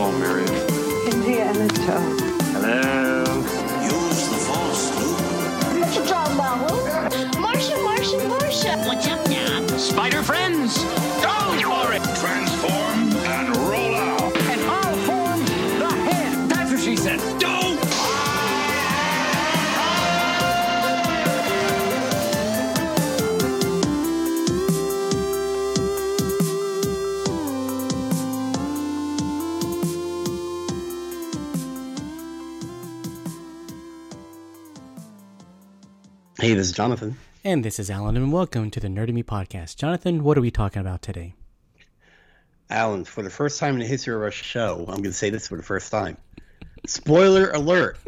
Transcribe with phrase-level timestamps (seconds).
[0.00, 0.48] Hello, Miriam.
[1.12, 2.22] Indiana Jones.
[2.56, 3.20] Hello.
[3.84, 5.78] Use the force, Luke.
[5.78, 7.38] What you talking about, Luke?
[7.38, 8.78] Marcia, Marcia, Marcia.
[8.86, 9.66] What's up now?
[9.76, 10.82] Spider friends,
[11.22, 11.39] go
[36.50, 37.16] Hey, this is Jonathan.
[37.44, 39.76] And this is Alan, and welcome to the Nerd Me podcast.
[39.76, 41.34] Jonathan, what are we talking about today?
[42.68, 45.30] Alan, for the first time in the history of our show, I'm going to say
[45.30, 46.16] this for the first time.
[46.88, 47.98] Spoiler alert.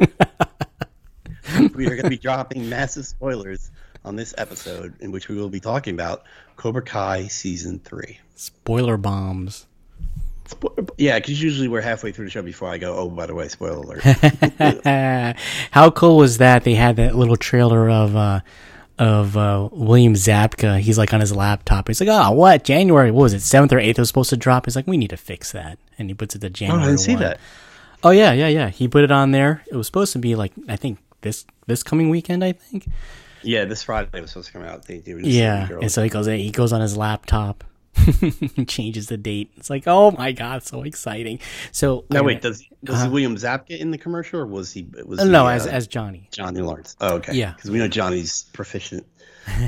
[1.73, 3.71] we are going to be dropping massive spoilers
[4.03, 6.23] on this episode in which we will be talking about
[6.57, 8.19] Cobra Kai Season 3.
[8.35, 9.67] Spoiler bombs.
[10.97, 13.47] Yeah, because usually we're halfway through the show before I go, oh, by the way,
[13.47, 15.35] spoiler alert.
[15.71, 16.63] How cool was that?
[16.63, 18.41] They had that little trailer of uh,
[18.99, 20.79] of uh, William Zabka.
[20.79, 21.87] He's like on his laptop.
[21.87, 22.63] He's like, "Oh, what?
[22.63, 23.11] January?
[23.11, 23.41] What was it?
[23.41, 23.99] Seventh or eighth?
[23.99, 26.39] Was supposed to drop." He's like, "We need to fix that," and he puts it
[26.39, 26.83] to oh, January.
[26.83, 27.21] I didn't see 1.
[27.21, 27.39] that.
[28.03, 28.69] Oh yeah, yeah, yeah.
[28.69, 29.63] He put it on there.
[29.71, 32.43] It was supposed to be like I think this this coming weekend.
[32.43, 32.87] I think.
[33.41, 34.85] Yeah, this Friday it was supposed to come out.
[34.85, 37.63] They, they Yeah, and so he goes he goes on his laptop,
[38.67, 39.51] changes the date.
[39.57, 41.39] It's like, oh my god, so exciting.
[41.71, 43.09] So No, wait, does, was Uh-huh.
[43.09, 44.87] William Zabka in the commercial or was he?
[45.05, 46.27] Was Uh, no, he, as uh, as Johnny.
[46.31, 46.95] Johnny Lawrence.
[47.01, 47.33] Oh, okay.
[47.33, 47.53] Yeah.
[47.53, 49.05] Because we know Johnny's proficient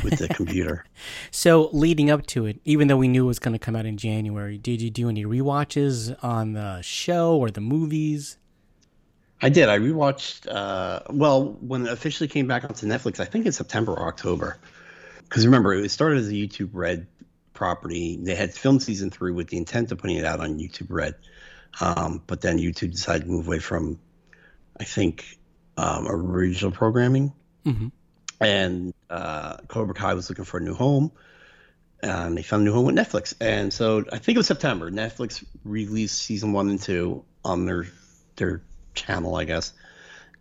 [0.03, 0.85] with the computer.
[1.31, 3.85] So leading up to it, even though we knew it was going to come out
[3.85, 8.37] in January, did you do any rewatches on the show or the movies?
[9.41, 9.67] I did.
[9.69, 10.47] I rewatched.
[10.49, 14.57] Uh, well, when it officially came back onto Netflix, I think in September or October.
[15.23, 17.05] Because remember, it started as a YouTube Red
[17.55, 18.17] property.
[18.21, 21.15] They had filmed season three with the intent of putting it out on YouTube Red,
[21.81, 23.99] um, but then YouTube decided to move away from,
[24.79, 25.25] I think,
[25.77, 27.33] um, original programming.
[27.65, 27.91] Mhm.
[28.39, 31.11] And uh, Cobra Kai was looking for a new home,
[32.03, 33.33] and they found a new home with Netflix.
[33.39, 34.91] And so I think it was September.
[34.91, 37.87] Netflix released season one and two on their
[38.35, 38.61] their
[38.93, 39.73] channel, I guess.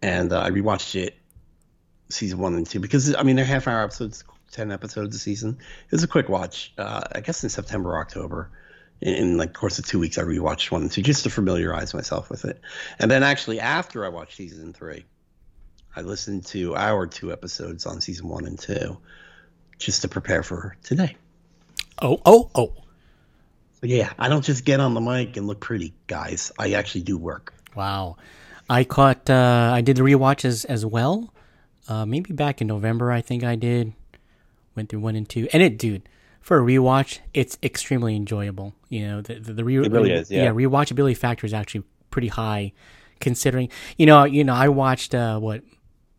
[0.02, 1.16] And uh, I rewatched it,
[2.10, 4.24] season one and two, because I mean they're half hour episodes,
[4.54, 5.58] ten episodes a season.
[5.84, 6.72] It was a quick watch.
[6.78, 8.50] Uh, I guess in September or October.
[9.00, 11.92] In, in like course of two weeks, I rewatched one and two just to familiarize
[11.92, 12.60] myself with it.
[12.98, 15.04] And then actually after I watched season three,
[15.96, 18.96] I listened to our two episodes on season one and two,
[19.78, 21.16] just to prepare for today.
[22.00, 22.72] Oh, oh, oh!
[23.80, 26.50] So yeah, I don't just get on the mic and look pretty, guys.
[26.58, 27.52] I actually do work.
[27.74, 28.16] Wow,
[28.70, 29.28] I caught.
[29.28, 31.32] Uh, I did the rewatches as well.
[31.86, 33.92] Uh, maybe back in November, I think I did.
[34.76, 36.02] Went through one and two, and it, dude,
[36.40, 38.74] for a rewatch, it's extremely enjoyable.
[38.88, 40.48] You know, the the, the re- really is, yeah.
[40.50, 42.72] rewatchability factor is actually pretty high,
[43.20, 43.68] considering.
[43.96, 45.62] You know, you know, I watched uh, what,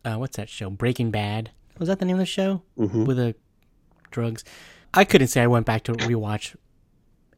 [0.04, 0.70] uh, what's that show?
[0.70, 1.50] Breaking Bad.
[1.78, 3.04] Was that the name of the show Mm-hmm.
[3.04, 3.34] with the
[4.10, 4.42] drugs?
[4.94, 6.56] I couldn't say I went back to rewatch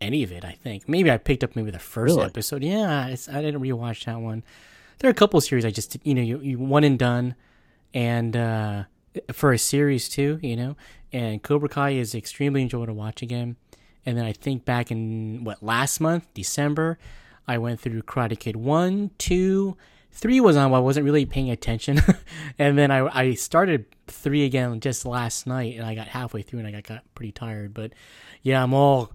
[0.01, 0.45] any of it.
[0.45, 2.27] I think maybe I picked up maybe the first Really?
[2.27, 2.63] episode.
[2.63, 4.45] Yeah, it's, I didn't rewatch that one.
[5.01, 7.35] There are a couple series I just you know you, you one and done,
[7.93, 8.85] and uh,
[9.33, 10.77] for a series too, you know.
[11.13, 13.57] And Cobra Kai is extremely enjoyable to watch again.
[14.05, 16.99] And then I think back in what last month, December,
[17.47, 19.77] I went through Karate Kid one, two,
[20.13, 20.71] three was on.
[20.71, 22.01] While I wasn't really paying attention,
[22.59, 26.61] and then I I started three again just last night, and I got halfway through
[26.61, 27.75] and I got, got pretty tired.
[27.75, 27.93] But
[28.43, 29.13] yeah, I'm all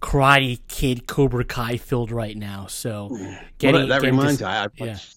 [0.00, 2.66] Karate Kid Cobra Kai filled right now.
[2.66, 3.08] So
[3.58, 4.46] getting well, that getting reminds me.
[4.46, 5.16] I, I watched.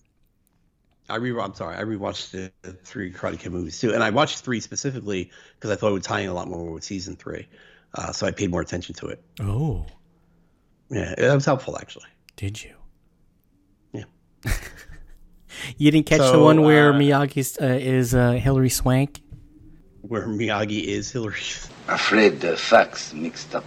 [1.09, 1.75] I re I'm sorry.
[1.75, 5.71] I rewatched the, the three Karate Kid movies too, and I watched three specifically because
[5.71, 7.47] I thought it would tie in a lot more with season three.
[7.95, 9.21] Uh, so I paid more attention to it.
[9.41, 9.85] Oh,
[10.89, 12.05] Yeah, that was helpful actually.
[12.35, 12.75] did you?
[13.93, 14.03] Yeah.
[15.77, 19.21] You didn't catch the one where uh, Miyagi uh, is uh, Hilary Swank?
[20.01, 21.41] Where Miyagi is Hilary.
[21.89, 23.65] Afraid the facts mixed up.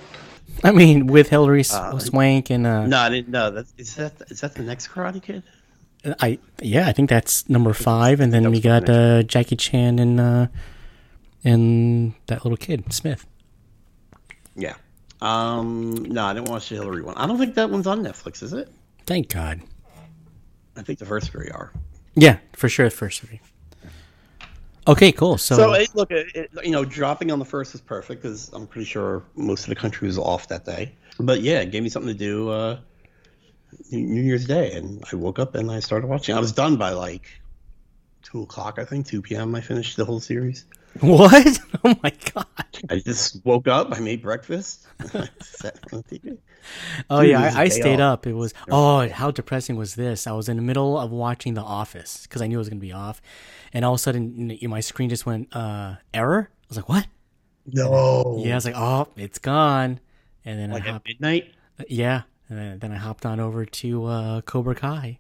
[0.65, 3.29] I mean, with Hilary Uh, Swank and uh, No, I didn't.
[3.29, 5.43] No, that's, is that is that the next Karate Kid?
[6.05, 10.21] I yeah, I think that's number five, and then we got uh, Jackie Chan and
[10.21, 10.47] uh,
[11.45, 13.27] and that little kid Smith.
[14.57, 14.75] Yeah.
[15.21, 15.95] Um.
[16.05, 17.17] No, I didn't watch the Hilary one.
[17.17, 18.69] I don't think that one's on Netflix, is it?
[19.07, 19.61] Thank God.
[20.77, 21.73] I think the first three are.
[22.15, 23.41] Yeah, for sure, the first three.
[24.89, 25.39] Okay, cool.
[25.39, 28.67] So, So it, look, it, you know, dropping on the first is perfect because I'm
[28.67, 30.93] pretty sure most of the country was off that day.
[31.21, 32.79] But yeah, it gave me something to do uh,
[33.91, 36.35] New Year's Day, and I woke up and I started watching.
[36.37, 37.27] I was done by like
[38.23, 39.55] two o'clock, I think, two p.m.
[39.55, 40.65] I finished the whole series.
[41.01, 41.59] what?
[41.85, 42.47] Oh my God.
[42.91, 43.89] I just woke up.
[43.93, 44.87] I made breakfast.
[45.01, 46.39] TV.
[47.11, 48.21] Oh Dude, yeah, I, I, I stayed off.
[48.21, 48.27] up.
[48.27, 50.27] It was oh, how depressing was this?
[50.29, 52.81] I was in the middle of watching The Office because I knew it was gonna
[52.81, 53.21] be off,
[53.73, 56.51] and all of a sudden you know, my screen just went uh error.
[56.53, 57.07] I was like, what?
[57.67, 58.43] No.
[58.45, 60.01] Yeah, I was like, oh, it's gone.
[60.45, 61.53] And then Like I at hopped, midnight.
[61.89, 62.23] yeah,
[62.53, 65.19] and then, then I hopped on over to uh, Cobra Kai,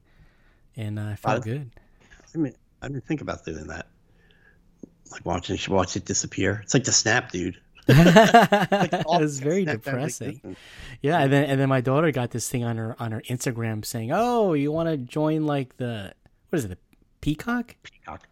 [0.77, 1.71] and uh, I felt Uh, good.
[2.35, 3.87] I mean, I didn't think about doing that.
[5.11, 6.61] Like watching, should watch it disappear.
[6.63, 7.61] It's like the snap, dude.
[7.89, 10.57] it was very back like depressing.
[11.03, 13.85] Yeah, and then and then my daughter got this thing on her on her Instagram
[13.85, 16.15] saying, "Oh, you want to join like the
[16.49, 16.79] what is it, the
[17.21, 18.29] Peacock?" Peacock.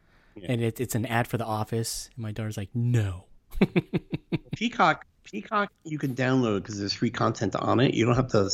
[0.47, 2.09] And it, it's an ad for The Office.
[2.15, 3.25] And my daughter's like, "No."
[4.57, 5.05] Peacock.
[5.25, 5.71] Peacock.
[5.85, 7.93] You can download because there's free content on it.
[7.95, 8.51] You don't have to.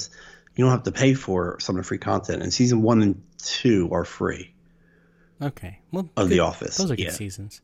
[0.57, 2.43] You don't have to pay for some of the free content.
[2.43, 4.55] And season one and two are free
[5.41, 6.77] Okay, well, of good- The Office.
[6.79, 7.11] Those are good yeah.
[7.11, 7.61] seasons.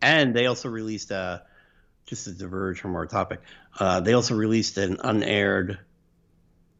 [0.00, 1.40] And they also released, uh,
[2.06, 3.40] just to diverge from our topic,
[3.78, 5.78] uh, they also released an unaired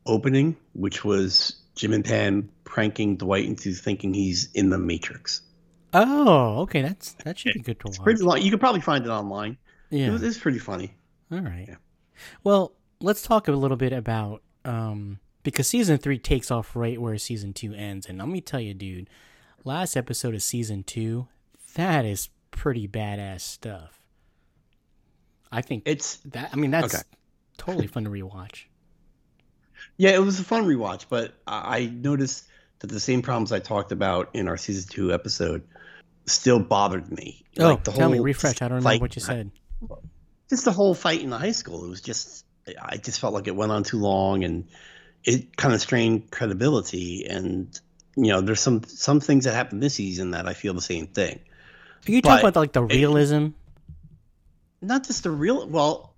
[0.06, 5.42] opening, which was Jim and Pam pranking Dwight into thinking he's in the Matrix.
[5.92, 8.00] Oh, okay, that's that should be good to watch.
[8.00, 8.42] Pretty long.
[8.42, 9.58] You could probably find it online.
[9.90, 10.10] It yeah.
[10.10, 10.94] was, it's pretty funny.
[11.30, 11.66] All right.
[11.68, 11.76] Yeah.
[12.42, 17.16] Well, let's talk a little bit about um because season three takes off right where
[17.18, 19.08] season two ends, and let me tell you, dude,
[19.64, 21.28] last episode of season two,
[21.76, 24.00] that is pretty badass stuff.
[25.52, 26.50] I think It's that.
[26.52, 27.04] I mean, that's Okay.
[27.56, 28.64] totally fun to rewatch.
[29.96, 32.46] yeah, it was a fun rewatch, but I noticed
[32.80, 35.62] that the same problems I talked about in our season two episode
[36.26, 37.44] still bothered me.
[37.58, 38.60] Oh, Like, the tell me, whole refresh.
[38.62, 39.50] I don't remember what you said.
[40.50, 41.84] just the whole fight in the high school.
[41.84, 42.44] It was just
[42.82, 44.66] I just felt like it went on too long and
[45.24, 47.26] it kind of strained credibility.
[47.26, 47.78] And
[48.16, 51.06] you know, there's some some things that happened this season that I feel the same
[51.06, 51.40] thing.
[52.06, 53.48] Are you talking but about like the it- realism?
[54.80, 55.66] Not just the real.
[55.66, 56.14] Well,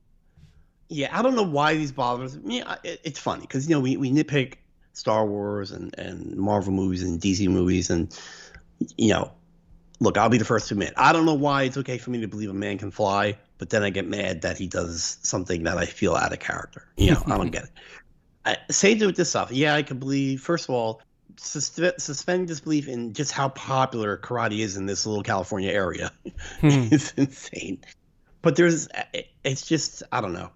[0.88, 2.62] yeah, I don't know why these bothers me.
[2.62, 4.54] I- it, it's funny because you know we, we nitpick
[4.92, 8.16] Star Wars and and Marvel movies and DC movies and
[8.96, 9.32] you know.
[9.98, 10.92] Look, I'll be the first to admit.
[10.98, 13.70] I don't know why it's okay for me to believe a man can fly, but
[13.70, 16.86] then I get mad that he does something that I feel out of character.
[16.98, 17.70] You know, I don't get it.
[18.46, 19.50] I, same thing with this stuff.
[19.50, 20.40] Yeah, I can believe.
[20.40, 21.02] First of all,
[21.36, 26.12] suspe- suspend disbelief in just how popular karate is in this little California area.
[26.60, 26.68] Hmm.
[26.92, 27.84] it's insane.
[28.42, 28.88] But there's,
[29.42, 30.50] it's just, I don't know.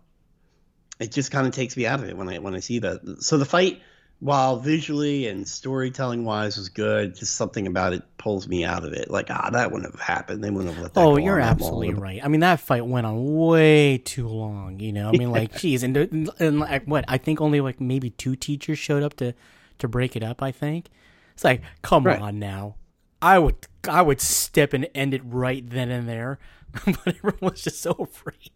[1.01, 3.01] It just kind of takes me out of it when I when I see that.
[3.21, 3.81] So the fight,
[4.21, 8.93] while visually and storytelling wise was good, just something about it pulls me out of
[8.93, 9.11] it.
[9.11, 10.45] Like ah, that wouldn't have happened.
[10.45, 11.01] They wouldn't have let that.
[11.01, 12.23] Oh, you're absolutely right.
[12.23, 14.79] I mean, that fight went on way too long.
[14.79, 17.05] You know, I mean, like, geez, and, and, and like, what?
[17.09, 19.35] I think only like maybe two teachers showed up to
[19.79, 20.43] to break it up.
[20.43, 20.91] I think
[21.33, 22.21] it's like, come Right.
[22.21, 22.77] on now.
[23.23, 23.57] I would
[23.89, 26.39] I would step and end it right then and there,
[26.85, 28.51] but everyone was just so afraid.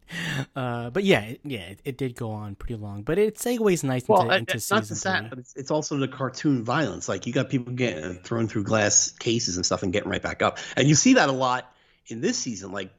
[0.54, 3.82] Uh, but yeah, it, yeah, it, it did go on pretty long, but it segues
[3.82, 7.08] nice Well, into, into it's not just that, but it's, it's also the cartoon violence.
[7.08, 10.42] Like you got people getting thrown through glass cases and stuff and getting right back
[10.42, 11.72] up, and you see that a lot
[12.06, 12.72] in this season.
[12.72, 12.90] Like,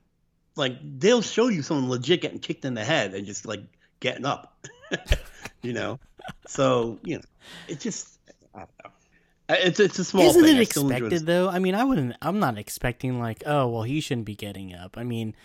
[0.55, 3.61] like they'll show you someone legit getting kicked in the head and just like
[3.99, 4.65] getting up,
[5.61, 5.99] you know.
[6.47, 7.23] So you know,
[7.67, 8.19] it just
[8.53, 8.91] I don't know.
[9.47, 10.23] Uh, It's it's a small.
[10.23, 10.57] Isn't thing.
[10.57, 11.49] it I still enjoy expected though?
[11.49, 12.15] I mean, I wouldn't.
[12.21, 14.97] I'm not expecting like, oh, well, he shouldn't be getting up.
[14.97, 15.35] I mean,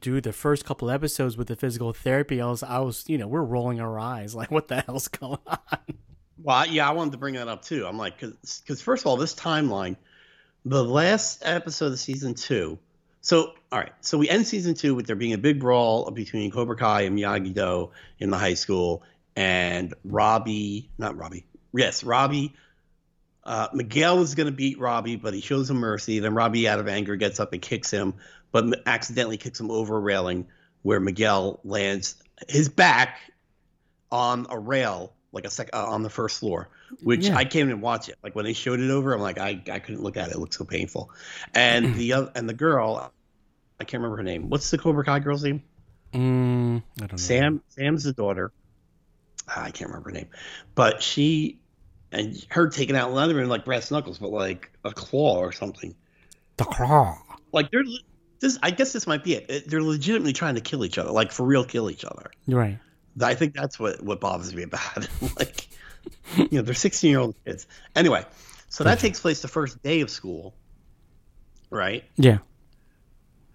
[0.00, 3.28] dude, the first couple episodes with the physical therapy, I was, I was, you know,
[3.28, 5.58] we're rolling our eyes like, what the hell's going on?
[6.42, 7.86] Well, I- yeah, I wanted to bring that up too.
[7.86, 9.96] I'm like, because first of all, this timeline,
[10.64, 12.78] the last episode of season two.
[13.22, 16.50] So, all right, so we end season two with there being a big brawl between
[16.50, 19.02] Cobra Kai and Miyagi Do in the high school,
[19.36, 22.54] and Robbie, not Robbie, yes, Robbie.
[23.50, 26.20] Uh, Miguel is going to beat Robbie, but he shows him mercy.
[26.20, 28.14] Then Robbie, out of anger, gets up and kicks him,
[28.52, 30.46] but m- accidentally kicks him over a railing,
[30.82, 32.14] where Miguel lands
[32.48, 33.18] his back
[34.12, 36.68] on a rail, like a sec uh, on the first floor.
[37.02, 37.36] Which Yeah.
[37.36, 38.18] I came and even watch it.
[38.22, 40.34] Like when they showed it over, I'm like, I, I couldn't look at it.
[40.34, 41.10] It looked so painful.
[41.54, 43.12] And the other and the girl,
[43.80, 44.48] I can't remember her name.
[44.48, 45.62] What's the Cobra Kai girl's name?
[46.12, 47.16] Mm, I don't know.
[47.16, 47.62] Sam.
[47.68, 48.52] Sam's the daughter.
[49.48, 50.28] Ah, I can't remember her name,
[50.76, 51.59] but she
[52.12, 55.94] and her taking out not even like brass knuckles, but like a claw or something.
[56.56, 57.18] the claw.
[57.52, 57.84] Like they're
[58.40, 58.58] this.
[58.62, 59.68] I guess this might be it.
[59.68, 62.30] They're legitimately trying to kill each other, like for real, kill each other.
[62.46, 62.78] Right.
[63.20, 65.10] I think that's what what bothers me about it.
[65.38, 65.68] like,
[66.36, 67.66] you know, they're 16 year old kids.
[67.94, 68.24] Anyway,
[68.68, 70.54] so that takes place the first day of school,
[71.70, 72.04] right?
[72.16, 72.38] Yeah.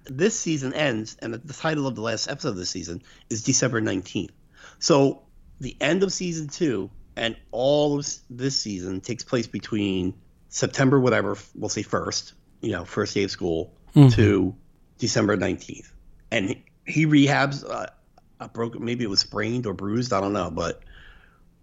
[0.08, 3.82] This season ends, and the, title of the last episode of the season is December
[3.82, 4.30] 19th.
[4.78, 5.24] So
[5.60, 10.14] the end of season two and all of this season takes place between
[10.50, 14.14] September, whatever, we'll say first, you know, first day of school Mhm.
[14.16, 14.56] to
[14.98, 15.92] December 19th.
[16.32, 16.56] And
[16.86, 17.88] he rehabs uh,
[18.40, 20.82] a broken, maybe it was sprained or bruised, I don't know, but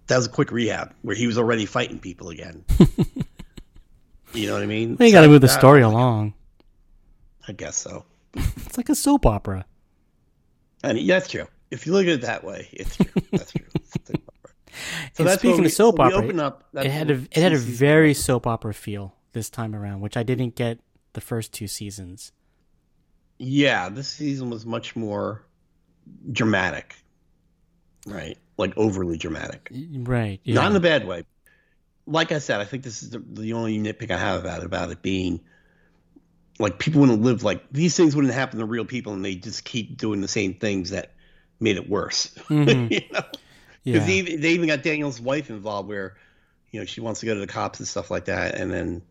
[0.08, 2.64] that was a quick rehab where he was already fighting people again.
[4.34, 4.96] you know what I mean?
[4.98, 6.34] You got to move the story along.
[7.46, 8.04] I guess so.
[8.34, 9.66] It's like a soap opera.
[10.82, 11.46] And yeah, that's true.
[11.70, 13.22] If you look at it that way, it's true.
[13.30, 13.61] That's true.
[15.14, 16.64] so And that's speaking we, of soap opera, up.
[16.74, 20.22] It had a it had a very soap opera feel this time around, which I
[20.22, 20.78] didn't get
[21.12, 22.32] the first two seasons.
[23.38, 25.44] Yeah, this season was much more
[26.30, 26.96] dramatic,
[28.06, 28.38] right?
[28.56, 29.70] Like overly dramatic.
[29.94, 30.40] Right.
[30.44, 30.54] Yeah.
[30.54, 31.24] Not in a bad way.
[32.06, 34.66] Like I said, I think this is the, the only nitpick I have about it,
[34.66, 35.40] about it being
[36.58, 39.64] like people wouldn't live like these things wouldn't happen to real people, and they just
[39.64, 41.12] keep doing the same things that
[41.60, 42.34] made it worse.
[42.48, 42.90] Mhm.
[42.90, 43.22] you know,
[43.84, 43.94] yeah.
[43.94, 46.16] because they, they even got Daniel's wife involved, where
[46.70, 49.02] you know she wants to go to the cops and stuff like that, and then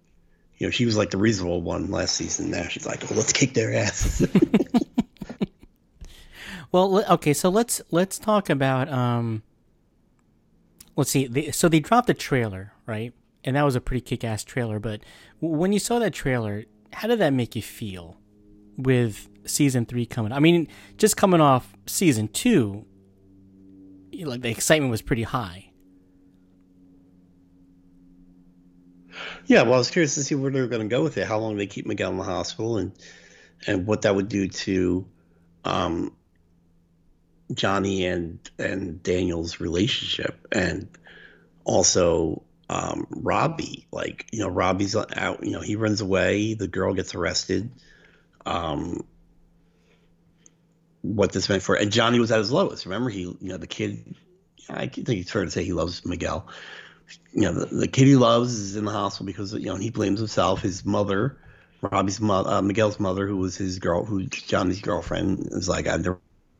[0.57, 2.51] you know she was like the reasonable one last season.
[2.51, 4.29] Now she's like, oh, let's kick their asses.
[6.71, 9.43] Well, okay, so let's let's talk about um.
[10.95, 11.27] Let's see.
[11.27, 13.13] They, so they dropped a trailer, right?
[13.43, 14.77] And that was a pretty kick-ass trailer.
[14.77, 15.01] But
[15.39, 18.17] when you saw that trailer, how did that make you feel
[18.77, 20.31] with season three coming?
[20.31, 22.85] I mean, just coming off season two,
[24.13, 25.71] like the excitement was pretty high.
[29.45, 31.27] Yeah, well, I was curious to see where they were going to go with it.
[31.27, 32.91] How long they keep Miguel in the hospital, and
[33.67, 35.05] and what that would do to
[35.65, 36.15] um,
[37.53, 40.87] Johnny and and Daniel's relationship, and
[41.63, 43.87] also um, Robbie.
[43.91, 45.43] Like you know, Robbie's out.
[45.43, 46.53] You know, he runs away.
[46.53, 47.71] The girl gets arrested.
[48.45, 49.05] Um,
[51.01, 52.85] what this meant for, and Johnny was at his lowest.
[52.85, 54.15] Remember, he you know the kid.
[54.69, 56.47] I think it's fair to say he loves Miguel
[57.33, 59.89] you know, the, the kid he loves is in the hospital because you know he
[59.89, 60.61] blames himself.
[60.61, 61.37] His mother,
[61.81, 65.97] Robbie's mother, uh, Miguel's mother, who was his girl, who Johnny's girlfriend, is like, I
[65.97, 66.19] never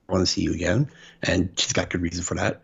[0.09, 0.89] want to see you again,
[1.23, 2.61] and she's got good reason for that.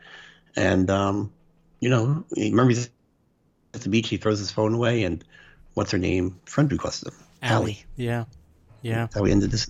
[0.55, 1.31] And um,
[1.79, 2.89] you know, he- remember he's
[3.73, 5.23] at the beach, he throws his phone away, and
[5.73, 6.39] what's her name?
[6.45, 7.19] Friend requested him.
[7.41, 7.83] Allie.
[7.95, 8.25] Yeah.
[8.81, 9.01] Yeah.
[9.01, 9.69] That's how we ended this.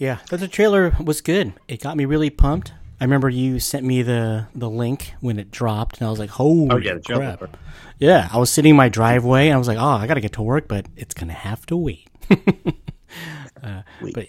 [0.00, 1.52] Yeah, but the trailer was good.
[1.68, 2.72] It got me really pumped.
[3.00, 6.30] I remember you sent me the the link when it dropped, and I was like,
[6.30, 7.36] "Holy Oh yeah, trailer.
[7.36, 7.56] crap!"
[7.98, 10.32] Yeah, I was sitting in my driveway, and I was like, "Oh, I gotta get
[10.32, 12.08] to work, but it's gonna have to wait."
[13.62, 14.14] uh, Wait.
[14.14, 14.26] but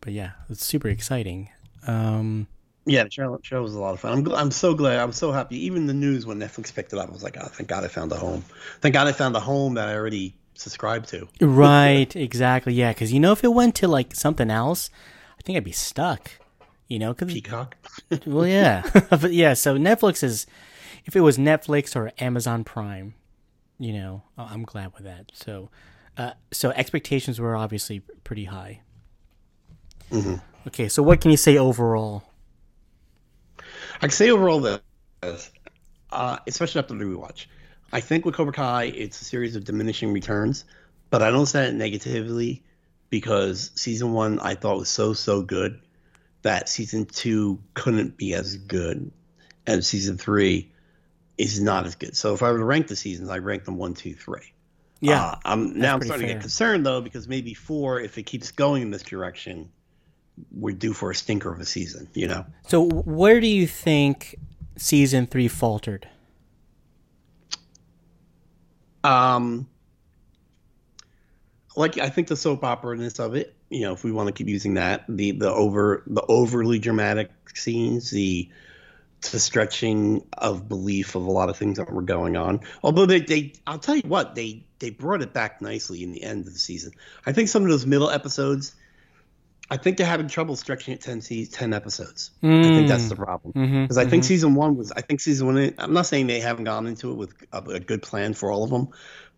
[0.00, 1.48] but yeah, it's super exciting.
[1.86, 2.46] Um,
[2.86, 4.12] Yeah, the show, show was a lot of fun.
[4.12, 4.98] I'm gl- I'm so glad.
[5.00, 5.56] I'm so happy.
[5.64, 7.88] Even the news when Netflix picked it up, I was like, oh, thank God I
[7.88, 8.44] found a home.
[8.80, 11.28] Thank God I found a home that I already subscribed to.
[11.40, 12.74] right, exactly.
[12.74, 14.90] Yeah, because you know, if it went to like something else,
[15.38, 16.30] I think I'd be stuck.
[16.88, 17.76] You know, because Peacock.
[18.26, 19.54] Well, yeah, but yeah.
[19.54, 20.46] So Netflix is,
[21.04, 23.14] if it was Netflix or Amazon Prime,
[23.78, 25.32] you know, I'm glad with that.
[25.32, 25.70] So,
[26.18, 28.82] uh, so expectations were obviously pretty high.
[30.66, 32.24] Okay, so what can you say overall?
[33.58, 34.82] I can say overall that,
[36.10, 37.46] uh, especially after the rewatch,
[37.92, 40.64] I think with Cobra Kai, it's a series of diminishing returns,
[41.10, 42.62] but I don't say it negatively
[43.10, 45.80] because season one I thought was so so good
[46.40, 49.12] that season two couldn't be as good,
[49.66, 50.72] and season three
[51.38, 52.16] is not as good.
[52.16, 54.52] So if I were to rank the seasons, I rank them one, two, three.
[55.00, 58.22] Yeah, Uh, I'm now I'm starting to get concerned though because maybe four, if it
[58.24, 59.70] keeps going in this direction,
[60.52, 62.08] we're due for a stinker of a season.
[62.14, 62.46] You know.
[62.66, 64.36] so where do you think
[64.76, 66.08] season three faltered?
[69.04, 69.68] Um,
[71.76, 74.48] like I think the soap opera-ness of it, you know, if we want to keep
[74.48, 78.48] using that, the the over the overly dramatic scenes, the
[79.30, 82.60] the stretching of belief of a lot of things that were going on.
[82.82, 86.22] Although they, they I'll tell you what, they they brought it back nicely in the
[86.22, 86.92] end of the season.
[87.24, 88.74] I think some of those middle episodes,
[89.72, 92.30] I think they're having trouble stretching it 10, se- 10 episodes.
[92.42, 94.92] I think that's the problem Mhm, because I think season one was.
[94.92, 95.74] I think season one.
[95.78, 98.64] I'm not saying they haven't gone into it with a, a good plan for all
[98.64, 98.88] of them,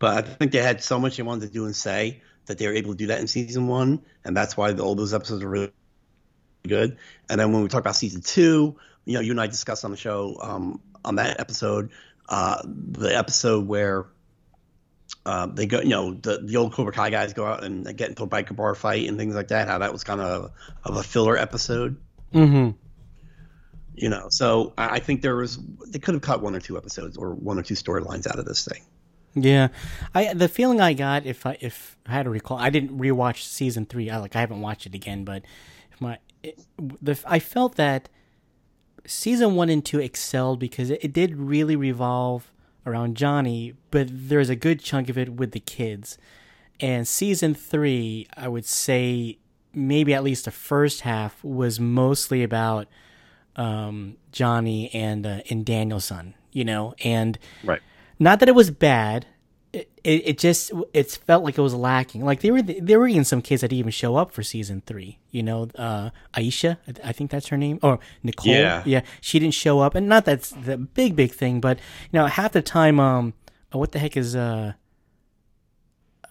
[0.00, 2.67] but I think they had so much they wanted to do and say that they
[2.67, 5.43] were able to do that in season one, and that's why the, all those episodes
[5.45, 5.73] are really
[6.67, 6.97] good.
[7.31, 9.93] And then when we talk about season two, you know, you and I discussed on
[9.93, 11.91] the show um, on that episode,
[12.29, 14.07] uh, the episode where.
[15.26, 18.11] Uh, they go, you know, the, the old Cobra Kai guys go out and get
[18.11, 19.68] into a biker bar fight and things like that.
[19.68, 20.50] How that was kind of
[20.84, 21.96] of a filler episode
[22.34, 22.70] Mm-hmm.
[23.94, 26.76] you know so i I think there was they could have cut one or two
[26.76, 28.82] episodes or one or two storylines out of this thing
[29.34, 29.68] Yeah,
[30.14, 33.42] I the feeling I got if I if I had to recall, I didn't rewatch
[33.44, 34.11] season three.
[34.11, 35.42] I like I haven't watched it again, but
[35.92, 36.61] if my it,
[37.00, 38.08] the I felt that
[39.06, 42.50] season one and two excelled because it, it did really revolve
[42.87, 46.19] around Johnny, but there's a good chunk of it with the kids.
[46.81, 49.38] And season three, I would say,
[49.73, 52.87] maybe at least the first half was mostly about
[53.57, 57.81] um, Johnny and uh, and Daniel's son, you know, and Right.
[58.19, 59.26] not that it was bad.
[60.04, 62.26] It, it, just it felt like it was lacking.
[62.26, 64.82] Like they were there were in some kids that didn't even show up for season
[64.84, 65.18] three.
[65.30, 68.52] You know, uh, Aisha, I- think that's her name, or Nicole.
[68.52, 68.82] Yeah.
[68.84, 71.78] yeah, she didn't show up, and not that's the big big thing, but
[72.12, 73.32] you know, half the time, um,
[73.73, 74.75] oh, what the heck is uh,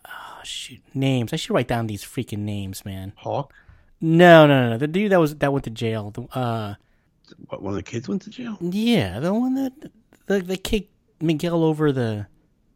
[0.07, 1.33] oh, shoot, names?
[1.33, 3.13] I should write down these freaking names, man.
[3.17, 3.53] Hawk.
[3.99, 4.77] No, no, no, no.
[4.77, 6.11] The dude that was that went to jail.
[6.11, 6.75] The, uh,
[7.49, 8.57] What, one of the kids went to jail?
[8.61, 9.73] yeah, the one that
[10.27, 12.27] the the kicked Miguel over the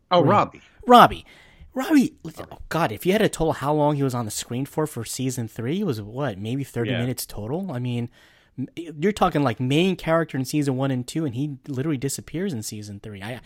[0.10, 0.62] Oh, Robbie.
[0.88, 1.26] Robbie.
[1.74, 4.66] Robbie, oh God, if you had a total how long he was on the screen
[4.66, 6.98] for for season three, it was what, maybe 30 Yeah.
[7.00, 7.72] minutes total?
[7.72, 8.10] I mean,
[8.76, 12.64] you're talking like main character in season one and two, and he literally disappears in
[12.64, 13.22] season three.
[13.22, 13.42] I,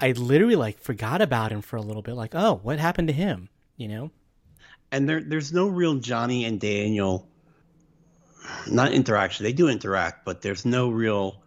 [0.00, 2.14] I literally like forgot about him for a little bit.
[2.14, 3.50] Like, oh, what happened to him?
[3.76, 4.10] You know?
[4.92, 7.26] and there there's no real Johnny and Daniel
[8.70, 9.42] not interaction.
[9.44, 11.42] They do interact, but there's no real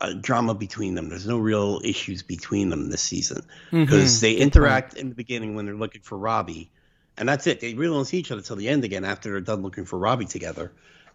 [0.00, 1.08] uh, drama between them.
[1.08, 5.66] There's no real issues between them this season because they interact in the beginning when
[5.66, 6.70] they're looking for Robbie,
[7.16, 7.60] and that's it.
[7.60, 9.98] They really don't see each other till the end again after they're done looking for
[9.98, 10.72] Robbie together.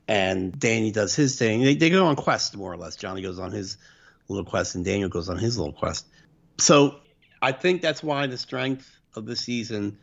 [0.07, 1.61] And Danny does his thing.
[1.61, 2.97] They, they go on quests more or less.
[2.97, 3.77] Johnny goes on his
[4.27, 6.05] little quest, and Daniel goes on his little quest.
[6.57, 6.95] So
[7.41, 9.97] I think that's why the strength of the season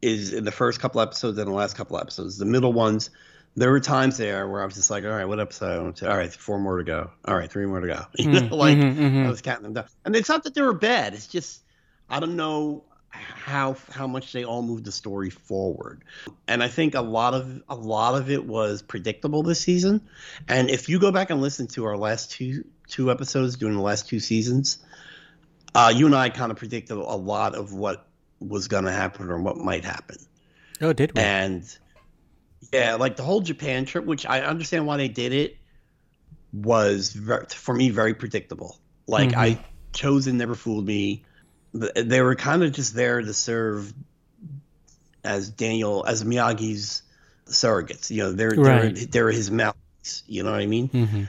[0.00, 2.38] is in the first couple episodes and the last couple episodes.
[2.38, 3.10] The middle ones,
[3.58, 6.02] there were times there where I was just like, all right, what episode?
[6.02, 7.10] All right, four more to go.
[7.24, 8.04] All right, three more to go.
[8.18, 9.28] You know, mm, like mm-hmm, I mm-hmm.
[9.28, 9.86] was counting them down.
[10.04, 11.14] And it's not that they were bad.
[11.14, 11.62] It's just
[12.08, 16.04] I don't know how how much they all moved the story forward.
[16.46, 20.02] And I think a lot of a lot of it was predictable this season.
[20.46, 23.82] And if you go back and listen to our last two two episodes during the
[23.82, 24.78] last two seasons,
[25.74, 28.06] uh, you and I kind of predicted a lot of what
[28.40, 30.18] was going to happen or what might happen.
[30.80, 31.22] Oh, did we?
[31.22, 31.64] And
[32.72, 35.58] yeah, like the whole Japan trip, which I understand why they did it,
[36.52, 38.78] was ver for me very predictable.
[39.06, 39.60] Like I
[39.94, 41.24] Chozen never fooled me.
[41.72, 43.92] They were kind of just there to serve
[45.24, 47.02] as Daniel as Miyagi's
[47.46, 48.10] surrogates.
[48.10, 48.94] You know, they're Right.
[48.94, 50.22] they're, they're his mouthpiece.
[50.26, 50.90] You know what I mean?
[50.92, 51.24] hmm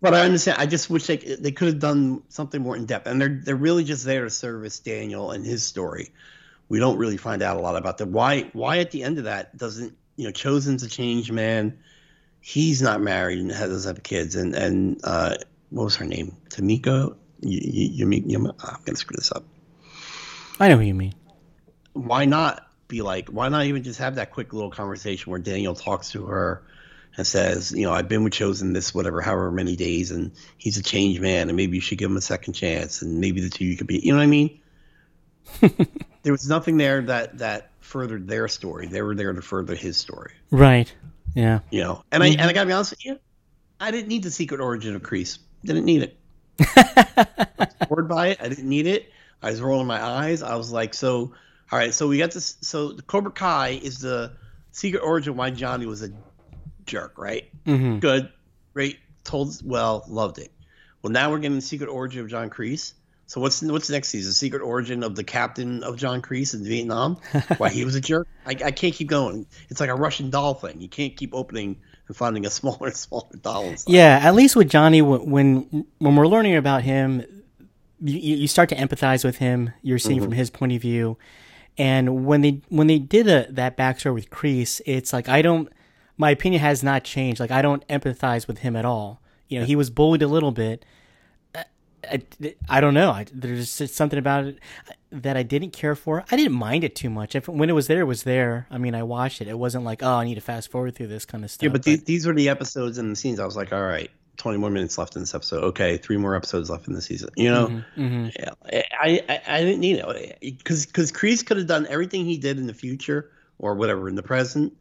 [0.00, 0.58] But I understand.
[0.60, 3.56] I just wish they they could have done something more in depth, and they're they're
[3.56, 6.12] really just there to service Daniel and his story.
[6.68, 8.12] We don't really find out a lot about them.
[8.12, 11.78] Why why at the end of that doesn't you know Chozen's a changed man.
[12.40, 14.36] He's not married and has doesn't have kids.
[14.36, 15.36] And and uh,
[15.70, 16.36] what was her name?
[16.50, 17.16] Tamiko.
[17.40, 19.44] You, you, you, you, I'm gonna screw this up.
[20.58, 21.14] I know what you mean.
[21.92, 23.28] Why not be like?
[23.28, 26.62] Why not even just have that quick little conversation where Daniel talks to her
[27.16, 30.78] and says, you know, I've been with Chozen this whatever, however many days, and he's
[30.78, 33.50] a changed man, and maybe you should give him a second chance, and maybe the
[33.50, 34.60] two you could be, you know what I mean?
[36.24, 38.86] there was nothing there that that furthered their story.
[38.88, 40.92] They were there to further his story, Right.
[41.34, 41.60] Yeah.
[41.70, 42.02] you know.
[42.10, 43.18] And I and I gotta be honest with you,
[43.80, 45.38] I didn't need the secret origin of Kreese.
[45.64, 46.16] Didn't need it.
[46.60, 48.38] I was bored by it.
[48.42, 49.10] I didn't need it.
[49.42, 50.42] I was rolling my eyes.
[50.42, 51.32] I was like, so
[51.72, 52.56] all right, so we got this.
[52.60, 54.32] So the Cobra Kai is the
[54.72, 56.10] secret origin why Johnny was a
[56.86, 57.48] jerk, right?
[57.64, 58.30] hmm Good,
[58.74, 60.52] great, told well, loved it.
[61.02, 62.94] Well, now we're getting the secret origin of John Kreese.
[63.26, 64.30] So what's what's next season?
[64.30, 67.16] The secret origin of the captain of John Kreese in Vietnam,
[67.56, 68.28] why he was a jerk.
[68.46, 69.46] I, I can't keep going.
[69.70, 70.80] It's like a Russian doll thing.
[70.80, 73.74] You can't keep opening and finding a smaller and smaller doll.
[73.86, 77.24] Yeah, at least with Johnny, wh- when when we're learning about him,
[78.00, 79.72] you, you start to empathize with him.
[79.82, 80.24] You're seeing mm-hmm.
[80.24, 81.16] from his point of view,
[81.78, 85.72] and when they when they did a, that backstory with Kreese, it's like I don't.
[86.16, 87.40] My opinion has not changed.
[87.40, 89.20] Like I don't empathize with him at all.
[89.48, 90.84] You know, he was bullied a little bit.
[92.10, 93.10] I, I, don't know.
[93.10, 94.58] I, there's just something about it
[95.10, 96.24] that I didn't care for.
[96.30, 97.34] I didn't mind it too much.
[97.34, 98.66] If when it was there, it was there.
[98.70, 99.48] I mean, I watched it.
[99.48, 101.64] It wasn't like, oh, I need to fast forward through this kind of stuff.
[101.64, 103.40] Yeah, but these, these were the episodes and the scenes.
[103.40, 105.62] I was like, all right, 20 more minutes left in this episode.
[105.64, 107.30] Okay, three more episodes left in the season.
[107.36, 111.66] You know, hmm yeah, I, I I didn't need it because because Kreese could have
[111.66, 114.76] done everything he did in the future or whatever in the present,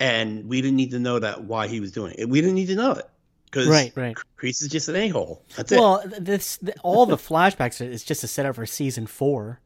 [0.00, 2.28] and we didn't need to know that why he was doing it.
[2.28, 3.08] We didn't need to know it
[3.54, 4.16] because Right, right.
[4.38, 5.42] Kreese is just an a hole.
[5.56, 5.78] That's it.
[5.78, 9.60] Well, this th- all the flashbacks is just a setup for season four.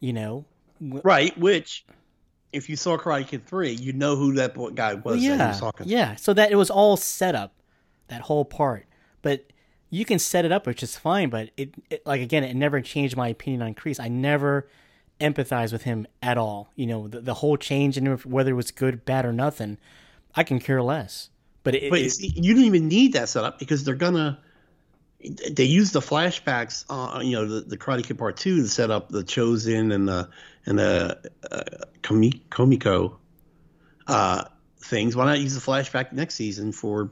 [0.00, 0.44] You know,
[0.80, 1.84] right, which.
[2.52, 5.26] If you saw Karate Kid three, you know who that boy- guy was that he
[5.26, 5.88] yeah, was talking.
[5.88, 6.14] yeah.
[6.14, 7.52] So that it was all set up,
[8.06, 8.86] that whole part.
[9.22, 9.50] But
[9.90, 11.30] you can set it up, which is fine.
[11.30, 13.98] But it, it like again, it never changed my opinion on Kreese.
[13.98, 14.68] I never
[15.20, 16.70] empathized with him at all.
[16.76, 19.76] You know, the, the whole change in him, whether it was good, bad, or nothing,
[20.36, 21.30] I can care less.
[21.64, 24.38] But it, But it- you you don't even need that setup because they're gonna.
[25.50, 28.90] They use the flashbacks, uh, you know, the, the Karate Kid Part Two to set
[28.90, 30.28] up the Chozen and the
[30.66, 31.18] and the
[31.50, 31.62] uh,
[32.02, 33.16] Komi, Komiko
[34.06, 34.44] uh,
[34.80, 35.16] things.
[35.16, 37.10] Why not use the flashback next season for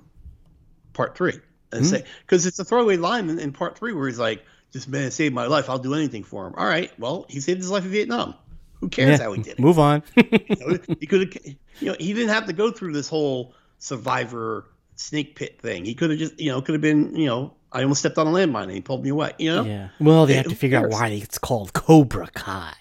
[0.92, 1.38] part three
[1.72, 4.86] and say because it's a throwaway line in, in part three where he's like, "This
[4.86, 5.70] man saved my life.
[5.70, 8.34] I'll do anything for him." All right, well, he saved his life in Vietnam.
[8.80, 9.60] Who cares Yeah, how he did it?
[9.60, 10.02] move on.
[10.16, 11.34] You know, he could
[11.80, 15.84] you know, he didn't have to go through this whole survivor snake pit thing.
[15.84, 18.26] He could have just, you know, could have been, you know, I almost stepped on
[18.26, 19.32] a landmine and he pulled me away.
[19.38, 19.88] You know, yeah.
[19.98, 22.74] Well, they Yeah, have to figure out why it's called Cobra Kai.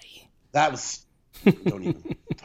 [0.52, 1.00] that was.
[1.44, 2.04] Don't even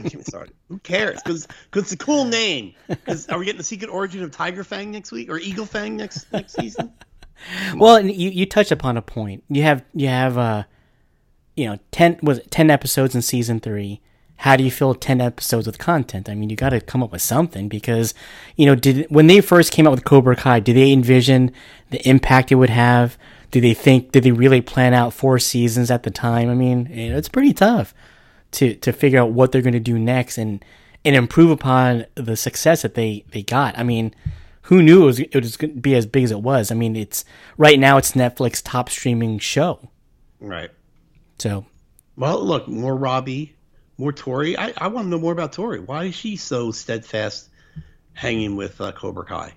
[0.10, 0.56] don't started.
[0.70, 1.22] Who cares?
[1.22, 2.74] Because it's a cool name.
[3.06, 5.96] 'Cause are we getting the secret origin of Tiger Fang next week or Eagle Fang
[5.98, 6.91] next next season?
[7.76, 9.43] Well, and you you touch upon a point.
[9.48, 10.63] You have you have uh,
[11.56, 14.02] you know, ten was it ten episodes in season three.
[14.38, 16.30] How do you fill ten episodes with content?
[16.30, 18.13] I mean, you got to come up with something because,
[18.56, 21.52] you know, did when they first came out with Cobra Kai, did they envision
[21.89, 23.17] the impact it would have?
[23.50, 24.12] Did they think?
[24.12, 26.50] Did they really plan out four seasons at the time?
[26.50, 27.93] I mean, eh, it's pretty tough
[28.52, 30.63] to to figure out what they're going to do next and
[31.04, 33.78] and improve upon the success that they they got.
[33.78, 34.13] I mean,
[34.63, 36.71] who knew it was it was going to be as big as it was?
[36.71, 37.23] I mean, it's
[37.58, 39.89] right now it's Netflix top streaming show.
[40.39, 40.69] Right.
[41.39, 41.65] So
[42.15, 43.56] Well, look, more Robbie,
[43.97, 44.57] more Tori.
[44.57, 45.79] I, I want to know more about Tori.
[45.79, 47.49] Why is she so steadfast
[48.13, 49.53] hanging with uh, Cobra Kai?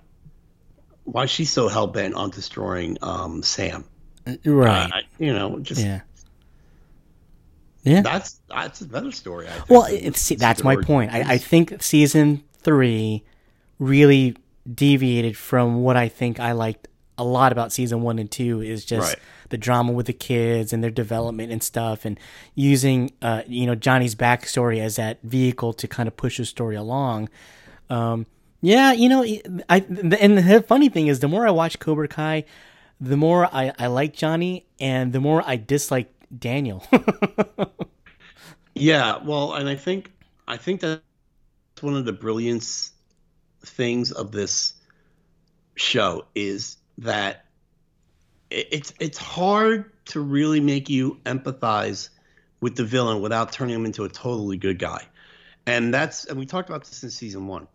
[1.03, 3.85] Why is she so hell bent on destroying um, Sam?
[4.45, 6.01] right, I, you know, just yeah,
[7.83, 8.01] yeah.
[8.01, 9.47] that's that's a better story.
[9.47, 11.11] I think, Well, it's, see, that's my point.
[11.11, 13.23] I, I think season three
[13.79, 14.35] really
[14.71, 18.85] deviated from what I think I liked a lot about season one and two is
[18.85, 19.19] just Right.
[19.51, 22.19] The drama with the kids and their development and stuff and
[22.55, 26.75] using uh, you know Johnny's backstory as that vehicle to kind of push the story
[26.75, 27.29] along.
[27.89, 28.25] Um,
[28.61, 29.23] yeah, you know,
[29.69, 32.45] I and the funny thing is, the more I watch Cobra Kai,
[32.99, 36.83] the more I, I like Johnny, and the more I dislike Daniel.
[38.73, 40.11] Yeah, well, and I think
[40.47, 41.01] I think that's
[41.81, 42.91] one of the brilliance
[43.63, 44.73] things of this
[45.75, 47.45] show is that
[48.51, 52.09] it's it's hard to really make you empathize
[52.59, 55.03] with the villain without turning him into a totally good guy.
[55.65, 57.67] And that's and we talked about this in season 1.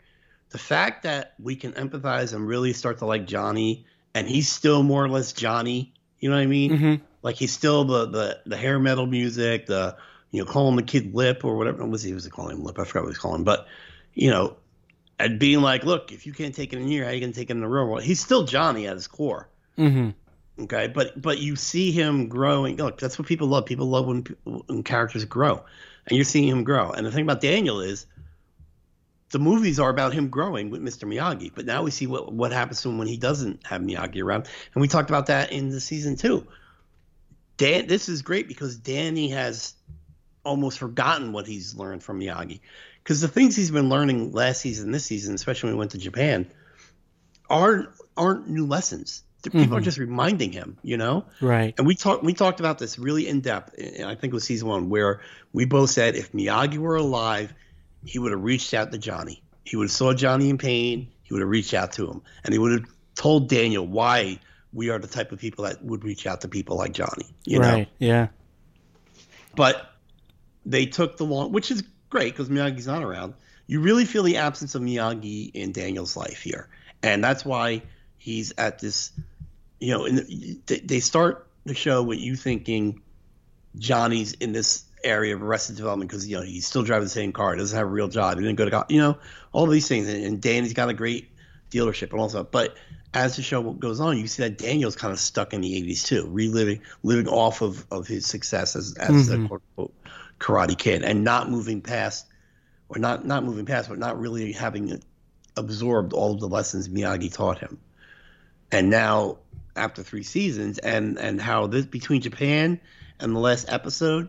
[0.51, 4.83] The fact that we can empathize and really start to like Johnny and he's still
[4.83, 6.71] more or less Johnny, you know what I mean?
[6.71, 7.01] Mhm.
[7.23, 9.97] Like he's still the the the hair metal music, the
[10.31, 12.79] you know, calling the kid lip or whatever what was he was calling him lip.
[12.79, 13.45] I forgot what he was calling him.
[13.45, 13.67] But,
[14.13, 14.57] you know,
[15.19, 17.49] and being like, look, if you can't take it in here, how you gonna take
[17.49, 18.03] it in the real world?
[18.03, 19.49] He's still Johnny at his core.
[19.77, 20.11] hmm
[20.59, 22.77] Okay, but but you see him growing.
[22.77, 23.67] Look, that's what people love.
[23.67, 25.65] People love when, when characters grow,
[26.07, 26.91] and you're seeing him grow.
[26.91, 28.07] And the thing about Daniel is,
[29.31, 31.07] the movies are about him growing with Mr.
[31.07, 31.53] Miyagi.
[31.55, 34.49] But now we see what what happens to him when he doesn't have Miyagi around,
[34.75, 36.47] and we talked about that in the season two.
[37.59, 39.75] Dan, this is great because Danny has
[40.43, 42.61] almost forgotten what he's learned from Miyagi,
[43.03, 45.99] because the things he's been learning last season, this season, especially when we went to
[45.99, 46.47] Japan,
[47.51, 49.23] aren't aren't new lessons.
[49.51, 49.85] People are mm-hmm.
[49.85, 51.25] just reminding him, you know.
[51.41, 51.75] Right.
[51.79, 53.75] And we talked we talked about this really in depth.
[53.79, 55.21] and I think it was season one where
[55.53, 57.53] we both said if Miyagi were alive,
[58.05, 59.43] he would have reached out to Johnny.
[59.65, 61.09] He would have saw Johnny in pain.
[61.23, 62.85] He would have reached out to him, and he would have
[63.17, 64.39] told Daniel why
[64.73, 67.27] we are the type of people that would reach out to people like Johnny.
[67.45, 67.89] You know, right.
[67.99, 68.29] Yeah.
[69.57, 69.91] but
[70.65, 73.35] they took the long, which is great because Miyagi's not around.
[73.67, 76.69] You really feel the absence of Miyagi in Daniel's life here,
[77.03, 77.83] and that's why
[78.19, 79.13] he's at this.
[79.81, 83.03] You know, in the, they- start the show with you thinking
[83.79, 87.33] Johnny's in this area of Arrested Development because you know he's still driving the same
[87.33, 89.19] car, he doesn't have a real job, he didn't go to college, you know,
[89.53, 91.29] all these things, and, and Danny's got a great
[91.71, 92.77] dealership and all also, but
[93.17, 96.05] as the show goes on, you see that Daniel's kind of stuck in the '80s
[96.05, 99.47] too, reliving, living off of, of his success as as a mm-hmm.
[99.47, 99.95] quote unquote
[100.39, 102.27] Karate Kid, and not moving past,
[102.89, 105.01] or not not moving past, but not really having
[105.57, 107.79] absorbed all of the lessons Miyagi taught him.
[108.71, 109.39] And now,
[109.77, 112.81] after three seasons, and and how this between Japan
[113.21, 114.29] and the last episode,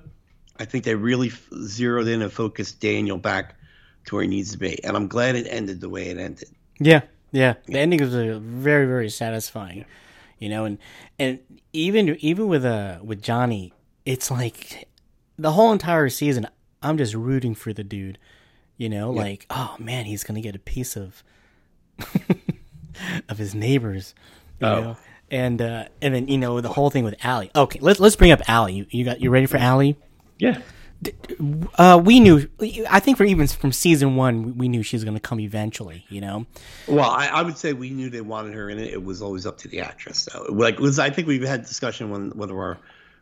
[0.60, 3.56] I think they really f- zeroed in and focused Daniel back
[4.06, 4.82] to where he needs to be.
[4.84, 6.50] And I'm glad it ended the way it ended.
[6.80, 7.56] Yeah, yeah.
[7.66, 9.86] The ending was very, very satisfying.
[10.40, 10.78] You know, and
[11.18, 11.40] and
[11.74, 13.74] even even with uh with Johnny,
[14.06, 14.88] it's like
[15.40, 16.48] the whole entire season,
[16.82, 18.18] I'm just rooting for the dude.
[18.78, 21.24] You know, like oh man, he's gonna get a piece of
[23.30, 24.14] of his neighbors.
[24.60, 24.82] You Oh.
[24.82, 24.98] know?
[25.30, 27.52] And uh, and then you know the whole thing with Allie.
[27.56, 28.74] Okay, let's let's bring up Allie.
[28.74, 29.98] You, you got you ready for Allie?
[30.40, 30.62] Yeah.
[31.78, 32.50] Uh, we knew.
[32.90, 35.40] I think for even from season one, we- we knew she was going to come
[35.40, 36.06] eventually.
[36.10, 36.46] You know.
[36.88, 38.94] Well, I, I would say we knew they wanted her in it.
[38.94, 40.46] It was always up to the actress, though.
[40.50, 42.78] Like, was I think we've had discussion one one of our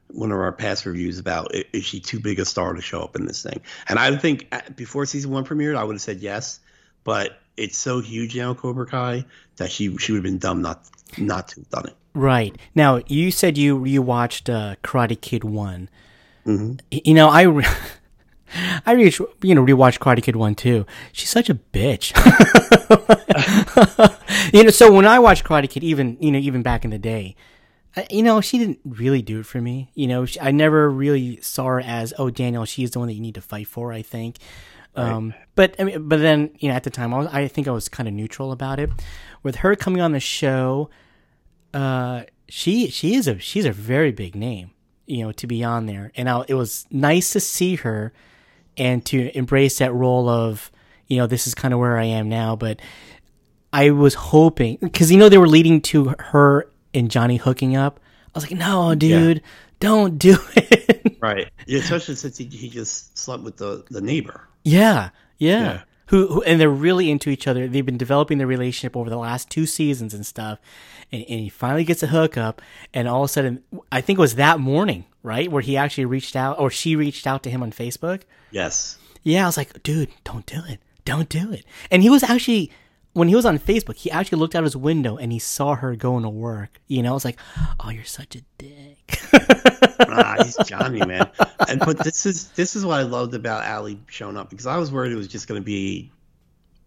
[0.08, 3.16] one of our past reviews about is she too big a star to show up
[3.16, 3.62] in this thing?
[3.90, 6.60] And I would think uh, before season one premiered, I would have said yes.
[7.04, 9.24] but it's so huge now, Cobra Kai,
[9.58, 10.88] that she she would have been dumb not
[11.18, 11.96] not to have done it.
[12.14, 12.58] Right.
[12.74, 15.90] Now, you said you you watched uh, Karate Kid one.
[16.46, 16.80] Mhm.
[16.92, 17.66] You know, I re-
[18.86, 20.86] I re- you know rewatched Karate Kid one too.
[21.12, 22.14] She's such a bitch.
[24.54, 26.98] you know, so when I watched Karate Kid, even you know even back in the
[26.98, 27.36] day,
[27.96, 29.92] I, you know she didn't really do it for me.
[29.96, 33.14] You know, she, I never really saw her as oh Daniel, she's the one that
[33.16, 33.92] you need to fight for.
[33.92, 34.38] I think.
[34.98, 37.68] Um, but I mean, but then you know, at the time, I, was, I think
[37.68, 38.90] I was kind of neutral about it.
[39.44, 40.90] With her coming on the show,
[41.74, 44.72] uh, she she is a she's a very big name,
[45.06, 48.14] you know, to be on there, and I, it was nice to see her
[48.78, 50.72] and to embrace that role of
[51.08, 52.80] you know this is kind of where I am now, but
[53.72, 58.00] I was hoping because you know they were leading to her and Johnny hooking up.
[58.34, 59.42] I was like, no, dude,
[59.80, 61.18] don't do it.
[61.22, 61.50] Right.
[61.68, 64.48] Yeah, especially since he, he just slept with the, the neighbor.
[64.64, 65.60] Yeah, yeah.
[65.60, 65.82] Yeah.
[66.10, 67.68] Who, who and they're really into each other.
[67.68, 70.60] They've been developing their relationship over the last two seasons and stuff.
[71.12, 72.62] And, and he finally gets a hookup,
[72.94, 76.06] and all of a sudden, I think it was that morning, right, where he actually
[76.06, 78.22] reached out, or she reached out to him on Facebook.
[78.52, 78.98] Yes.
[79.24, 81.66] Yeah, I was like, dude, don't do it, don't do it.
[81.90, 82.72] And he was actually,
[83.16, 85.96] when he was on Facebook, he actually looked out his window and he saw her
[85.96, 86.82] going to work.
[86.88, 87.40] You know, I was like,
[87.80, 89.20] oh, you're such a dick.
[90.02, 91.30] ah, he's Johnny, man.
[91.70, 94.78] And but this is this is what I loved about Allie showing up because I
[94.78, 96.12] was worried it was just going to be,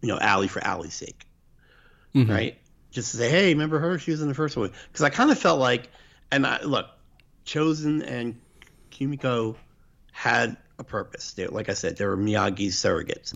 [0.02, 1.24] you know, Allie for Allie's sake,
[2.14, 2.58] right?
[2.90, 3.98] Just to say, hey, remember her?
[3.98, 4.70] She was in the first one.
[4.92, 5.88] Because I kind of felt like,
[6.30, 6.88] and I look,
[7.46, 8.38] Chozen and
[8.90, 9.56] Kumiko
[10.12, 11.32] had a purpose.
[11.32, 13.34] They, like I said, they were Miyagi's surrogates,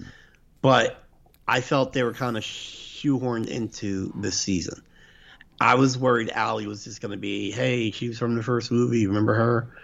[0.61, 1.02] but
[1.47, 4.83] I felt they were kind of shoehorned into this season.
[5.61, 8.71] I was worried Allie was just going to be, hey, she was from the first
[8.71, 9.07] movie.
[9.07, 9.77] Remember her?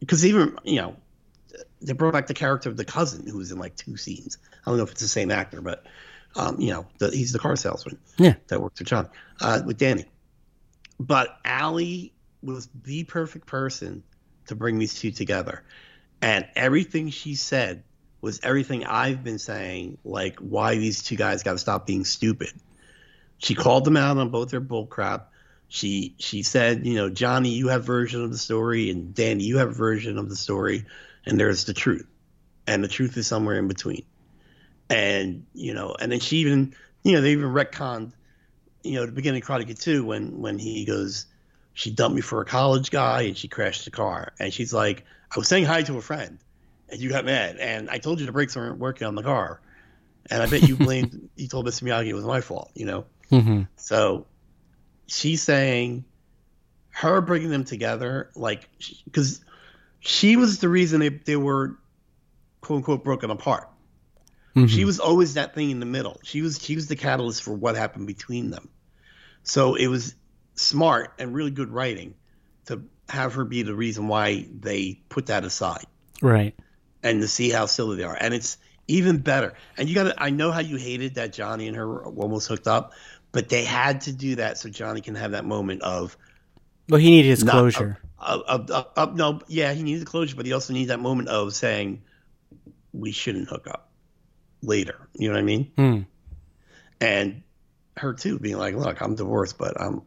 [0.00, 0.96] Because even, you know,
[1.82, 4.38] they brought back the character of the cousin who was in like two scenes.
[4.64, 5.84] I don't know if it's the same actor, but,
[6.36, 8.34] um, you know, the, he's the car salesman yeah.
[8.48, 9.08] that worked with John,
[9.40, 10.06] uh, with Danny.
[10.98, 14.02] But Allie was the perfect person
[14.46, 15.62] to bring these two together.
[16.20, 17.84] And everything she said
[18.20, 22.52] was everything I've been saying, like why these two guys got to stop being stupid.
[23.38, 25.22] She called them out on both their bullcrap.
[25.68, 29.58] She she said, you know, Johnny, you have version of the story, and Danny, you
[29.58, 30.86] have version of the story,
[31.26, 32.06] and there's the truth,
[32.66, 34.04] and the truth is somewhere in between.
[34.90, 38.12] And you know, and then she even, you know, they even retconned,
[38.82, 41.26] you know, the beginning of Kid 2 when when he goes,
[41.74, 45.04] she dumped me for a college guy and she crashed the car, and she's like,
[45.30, 46.38] I was saying hi to a friend,
[46.90, 49.60] and you got mad, and I told you the brakes weren't working on the car,
[50.30, 51.82] and I bet you blamed, you told Mr.
[51.84, 53.04] Miyagi it was my fault, you know.
[53.30, 53.62] Mm-hmm.
[53.76, 54.26] So
[55.06, 56.04] she's saying
[56.90, 58.68] her bringing them together, like,
[59.04, 59.40] because
[60.00, 61.78] she was the reason they, they were
[62.60, 63.68] quote unquote broken apart.
[64.66, 66.18] She was always that thing in the middle.
[66.24, 68.68] She was she was the catalyst for what happened between them.
[69.44, 70.16] So it was
[70.56, 72.14] smart and really good writing
[72.66, 75.84] to have her be the reason why they put that aside
[76.20, 76.54] Right.
[77.08, 78.16] And to see how silly they are.
[78.20, 79.54] And it's even better.
[79.76, 82.48] And you got to, I know how you hated that Johnny and her were almost
[82.48, 82.92] hooked up,
[83.32, 86.16] but they had to do that so Johnny can have that moment of,
[86.88, 87.98] Well, he needed his Not- closure.
[88.18, 92.02] of no, yeah, he needed closure, but he also needs that moment of saying,
[92.92, 93.90] we shouldn't hook up
[94.62, 95.08] later.
[95.14, 95.70] You know what I mean?
[95.76, 95.98] Hmm.
[97.00, 97.42] And
[97.96, 100.02] her too being like, look, I'm divorced, but I'm,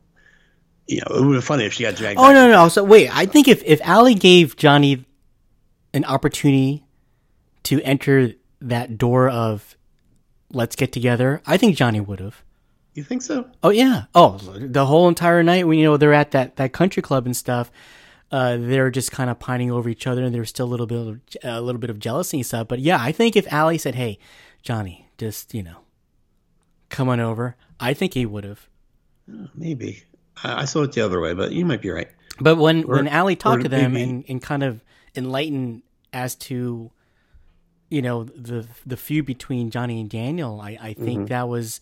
[0.88, 2.20] you know, it would be funny if she got dragged.
[2.20, 2.68] Oh back no, no.
[2.68, 5.06] So wait, I think if if Allie gave Johnny
[5.94, 6.84] an opportunity
[7.64, 9.76] to enter that door of
[10.52, 12.44] let's get together, I think Johnny would have.
[12.94, 13.50] You think so?
[13.64, 14.04] Oh yeah.
[14.14, 17.36] Oh, the whole entire night when you know they're at that that country club and
[17.38, 17.72] stuff,
[18.32, 20.98] uh, they're just kind of pining over each other, and there's still a little bit
[20.98, 22.68] of a little bit of jealousy and stuff.
[22.68, 24.20] But yeah, I think if Allie said, "Hey,
[24.62, 25.78] Johnny, just you know,
[26.90, 28.68] come on over," I think he would have.
[29.56, 30.04] Maybe.
[30.44, 32.10] I, I saw it the other way, but you might be right.
[32.42, 34.84] But when when Allie talked to them maybe- and, and kind of
[35.16, 36.92] enlightened as to
[37.92, 41.26] you know the the feud between Johnny and Daniel, I, I think Mm-hmm.
[41.26, 41.82] that was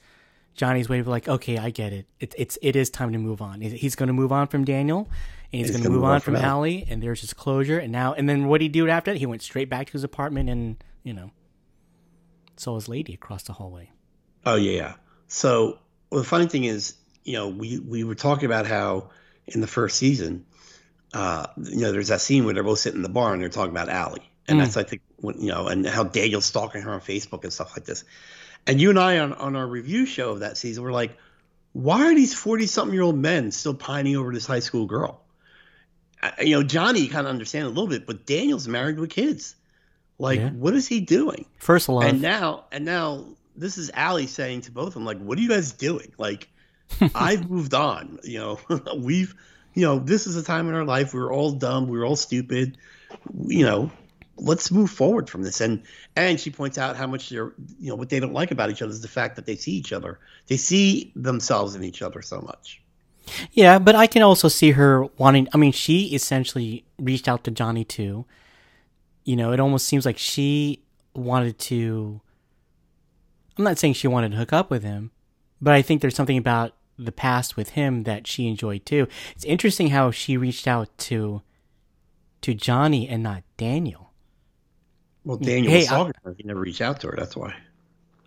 [0.56, 2.08] Johnny's way of like, okay, I get it.
[2.20, 3.62] It it's it is time to move on.
[3.62, 5.08] He's going to move on from Daniel,
[5.54, 7.80] and he's, He's going to gonna move on from Allie, and there's his closure.
[7.80, 9.20] And now and then what did he do after that?
[9.20, 11.32] He went straight back to his apartment and you know
[12.58, 13.92] saw his lady across the hallway.
[14.46, 14.94] Oh yeah, yeah.
[15.28, 19.12] So well, the funny thing is, you know, we we were talking about how
[19.48, 20.46] in the first season,
[21.14, 23.50] uh, you know, there's that scene where they're both sitting in the bar and they're
[23.50, 26.92] talking about Allie, and that's I think when, you know, and how Daniel's stalking her
[26.92, 28.04] on Facebook and stuff like this.
[28.68, 31.18] And you and I on on our review show of that season, we're like,
[31.74, 35.22] why are these forty something year old men still pining over this high school girl?
[36.22, 39.56] I- You know, Johnny kind of understand a little bit, but Daniel's married with kids.
[40.18, 40.50] Like, Yeah.
[40.52, 41.46] what is he doing?
[41.60, 42.04] First love.
[42.04, 45.42] And now, and now this is Allie saying to both of them, like, what are
[45.42, 46.12] you guys doing?
[46.18, 46.50] Like,
[47.16, 48.20] I've moved on.
[48.24, 48.60] You know,
[48.98, 49.34] we've,
[49.74, 52.06] you know, this is a time in our life we were all dumb, we were
[52.06, 52.78] all stupid.
[53.48, 53.92] You know,
[54.40, 55.62] let's move forward from this.
[55.62, 55.84] And
[56.16, 58.82] and she points out how much they're, you know, what they don't like about each
[58.82, 60.20] other is the fact that they see each other.
[60.48, 62.82] They see themselves in each other so much.
[63.52, 65.48] Yeah, but I can also see her wanting.
[65.54, 68.26] I mean, she essentially reached out to Johnny too.
[69.24, 72.22] You know, it almost seems like she wanted to.
[73.58, 75.12] I'm not saying she wanted to hook up with him,
[75.62, 79.08] but I think there's something about the past with him that she enjoyed too.
[79.36, 81.42] It's interesting how she reached out to
[82.42, 84.09] to Johnny and not Daniel.
[85.26, 86.36] Well, Daniel Hey, was I- talking her.
[86.38, 87.16] He never reached out to her.
[87.18, 87.56] That's why.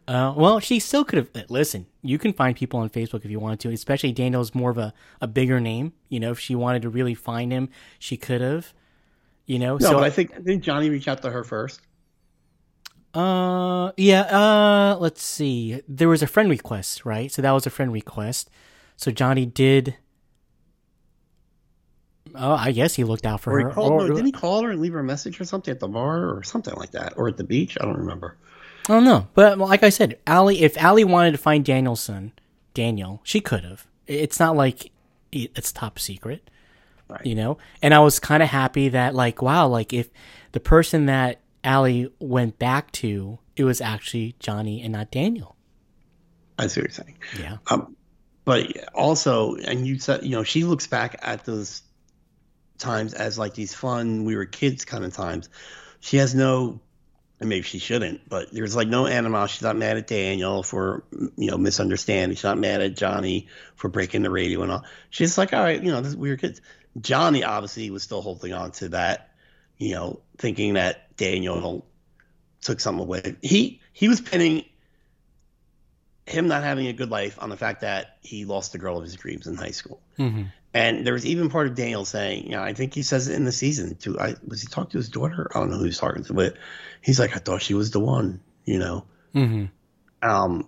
[0.08, 1.50] Uh, well, she still could have.
[1.50, 3.70] Listen, you can find people on Facebook if you wanted to.
[3.70, 5.92] Especially Daniel's more of a, a bigger name.
[6.08, 8.74] You know, if she wanted to really find him, she could have.
[9.46, 11.80] You know, No, so but I think didn't Johnny reach out to her first?
[13.14, 14.22] uh, yeah.
[14.22, 15.82] Uh, let's see.
[15.88, 17.30] There was a friend request, right?
[17.30, 18.50] So that was a friend request.
[18.96, 19.96] So Johnny did.
[22.34, 23.68] Oh, I guess he looked out for Or her.
[23.68, 25.70] he called, Or- no, didn't he call her and leave her a message or something
[25.72, 27.76] at the bar or something like that, or at the beach?
[27.80, 28.36] I don't remember.
[28.88, 32.32] I don't know, but like I said, Allie, if Allie wanted to find Danielson,
[32.74, 33.86] Daniel, she could have.
[34.06, 34.90] It's not like
[35.30, 36.50] it's top secret,
[37.08, 37.24] Right.
[37.24, 37.58] you know.
[37.80, 40.10] And I was kind of happy that, like, wow, like if
[40.52, 45.54] the person that Allie went back to, it was actually Johnny and not Daniel.
[46.58, 47.18] I see what you're saying.
[47.38, 47.96] Yeah, Um,
[48.44, 51.82] but also, and you said, you know, she looks back at those
[52.82, 55.48] times as like these fun, we were kids kind of times.
[56.00, 56.80] She has no,
[57.40, 59.56] and maybe she shouldn't, but there's like no animosity.
[59.56, 61.04] She's not mad at Daniel for,
[61.36, 62.36] you know, misunderstanding.
[62.36, 64.84] She's not mad at Johnny for breaking the radio and all.
[65.10, 66.60] She's like, all right, you know, this, we were kids.
[67.00, 69.30] Johnny obviously was still holding on to that,
[69.78, 71.86] you know, thinking that Daniel
[72.60, 73.36] took something away.
[73.42, 74.64] He he was pinning
[76.26, 79.02] him not having a good life on the fact that he lost the girl of
[79.02, 80.00] his dreams in high school.
[80.18, 80.52] Mhm.
[80.74, 83.34] And there was even part of Daniel saying, you know, I think he says it
[83.34, 85.50] in the season to I was he talking to his daughter?
[85.54, 86.56] I don't know who he's talking to, but
[87.02, 89.04] he's like, I thought she was the one, you know.
[89.34, 89.64] hmm
[90.22, 90.66] Um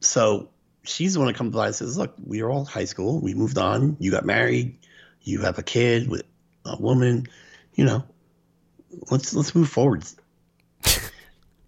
[0.00, 0.48] so
[0.82, 3.32] she's the one that comes by and says, Look, we are all high school, we
[3.34, 4.76] moved on, you got married,
[5.22, 6.22] you have a kid with
[6.64, 7.26] a woman,
[7.74, 8.02] you know,
[9.10, 10.04] let's let's move forward.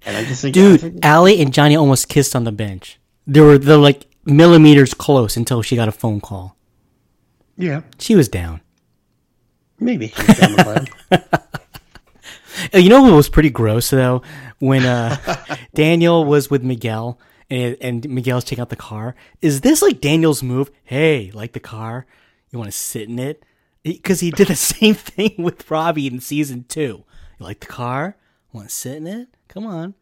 [0.07, 2.99] And I just think dude, think- Allie and Johnny almost kissed on the bench.
[3.27, 6.57] They were they're like millimeters close until she got a phone call.
[7.59, 8.61] Yeah, She was down.
[9.79, 10.09] maybe.
[10.09, 10.87] Down
[12.73, 14.23] You know what was pretty gross though?
[14.59, 15.17] When uh,
[15.75, 17.19] Daniel was with Miguel
[17.51, 19.15] and, and Miguel's taking out the car.
[19.41, 20.71] Is this like Daniel's move?
[20.85, 22.07] Hey, like the car?
[22.51, 23.45] You want to sit in it?
[23.83, 27.05] Because he did the same thing with Robbie in season two.
[27.39, 28.17] You like the car?
[28.53, 29.29] Want to sit in it?
[29.47, 29.95] Come on.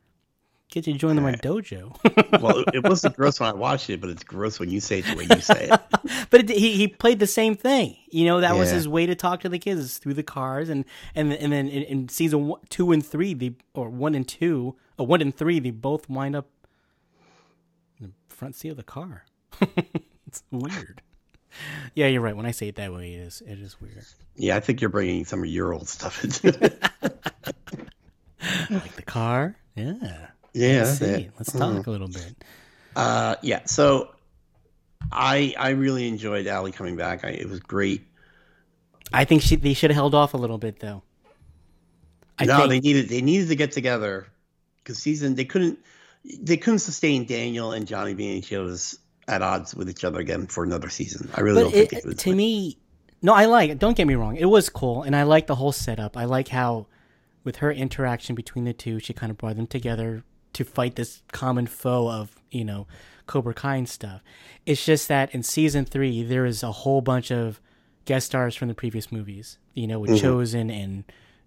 [0.76, 1.96] Get you to join my dojo.
[2.42, 5.06] well, it, wasn't gross when I watched it, but it's gross when you say it
[5.06, 6.28] the way you say it.
[6.30, 7.96] but it, he he played the same thing.
[8.10, 10.68] You know, that was his way to talk to the kids is through the cars,
[10.68, 10.84] and
[11.14, 14.76] and and then in, in season one, two and three, they or one and two,
[14.98, 16.50] or one and three, they both wind up
[17.98, 19.24] in the front seat of the car.
[20.26, 21.00] it's weird.
[21.94, 22.36] Yeah, you're right.
[22.36, 24.04] When I say it that way, it is it is weird.
[24.34, 26.82] Yeah, I think you're bringing some of your old stuff into it.
[28.68, 29.56] Like the car.
[29.74, 30.28] Yeah.
[30.56, 31.04] Yeah, Let's see.
[31.04, 31.30] it.
[31.38, 32.44] Let's talk a little bit.
[32.94, 33.64] Uh, yeah.
[33.66, 34.10] So,
[35.12, 37.24] I I really enjoyed Allie coming back.
[37.24, 38.06] I, it was great.
[39.12, 41.02] I think she, they should have held off a little bit though.
[42.38, 44.26] I no, think, they needed they needed to get together
[44.78, 45.78] because season they couldn't
[46.40, 50.46] they couldn't sustain Daniel and Johnny being each other's at odds with each other again
[50.46, 51.30] for another season.
[51.34, 52.18] I really but don't think it, was could.
[52.18, 52.78] to me,
[53.22, 53.78] no, I like it.
[53.78, 56.16] Don't get me wrong; it was cool, and I like the whole setup.
[56.16, 56.86] I like how,
[57.44, 60.24] with her interaction between the two, she kind of brought them together
[60.56, 62.86] to fight this common foe of you know
[63.26, 64.22] Cobra Kai stuff.
[64.66, 67.60] It's just that in season three, there is a whole bunch of
[68.04, 69.58] guest stars from the previous movies.
[69.74, 71.04] You know, with Chozen and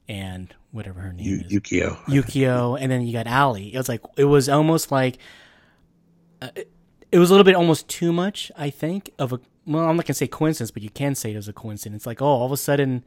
[0.08, 1.50] and whatever her name Mm-hmm.
[1.50, 1.64] Yu- is.
[1.64, 2.06] Yukie.
[2.08, 3.74] Yukie, and then you got Allie.
[3.74, 5.18] It was like it was almost like
[6.42, 6.72] uh, it,
[7.12, 8.52] it was a little bit almost too much.
[8.58, 11.36] I think of a well, I'm not gonna say coincidence, but you can say it
[11.36, 12.02] was a coincidence.
[12.02, 13.04] It's Like oh, all of a sudden,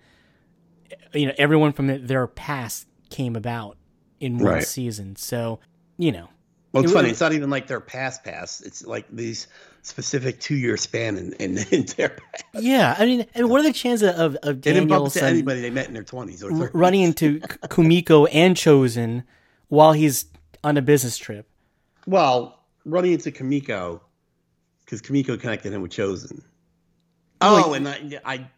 [1.14, 3.76] you know, everyone from their past came about
[4.20, 4.66] in one Right.
[4.66, 5.16] season.
[5.16, 5.61] So
[5.99, 6.28] you know,
[6.72, 7.05] Well, it's It funny.
[7.09, 8.64] was- It's not even like their past past.
[8.64, 9.47] It's like these
[9.82, 12.45] specific two year span in, in, in their past.
[12.55, 12.95] yeah.
[12.99, 15.70] I mean, and what are the chances of of They didn't bump into anybody they
[15.70, 16.70] met in their twenties or 30s.
[16.72, 19.24] running into Kumiko and Chozen
[19.68, 20.26] while he's
[20.64, 21.47] on a business trip?
[22.07, 24.01] Well, running into Kumiko
[24.84, 26.43] because Kumiko connected him with Chozen.
[27.40, 28.51] Oh, and I, I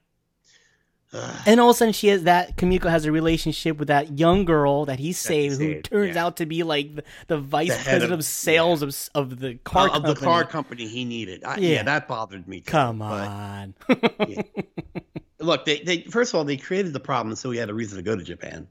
[1.47, 4.45] And all of a sudden, she has that Kumiko has a relationship with that young
[4.45, 6.25] girl that he saved, who saved, turns yeah.
[6.25, 9.55] out to be like the, the vice The president of- of, sales of of the
[9.65, 10.25] car Uh, of the company.
[10.25, 11.45] car company he needed.
[11.45, 11.69] I, yeah.
[11.69, 11.83] Yeah.
[11.85, 12.61] that bothered me.
[12.61, 12.71] Too.
[12.71, 13.75] Come But, on,
[15.41, 17.97] look, they, they first of all they created the problem, so he had a reason
[17.97, 18.67] to go to Japan.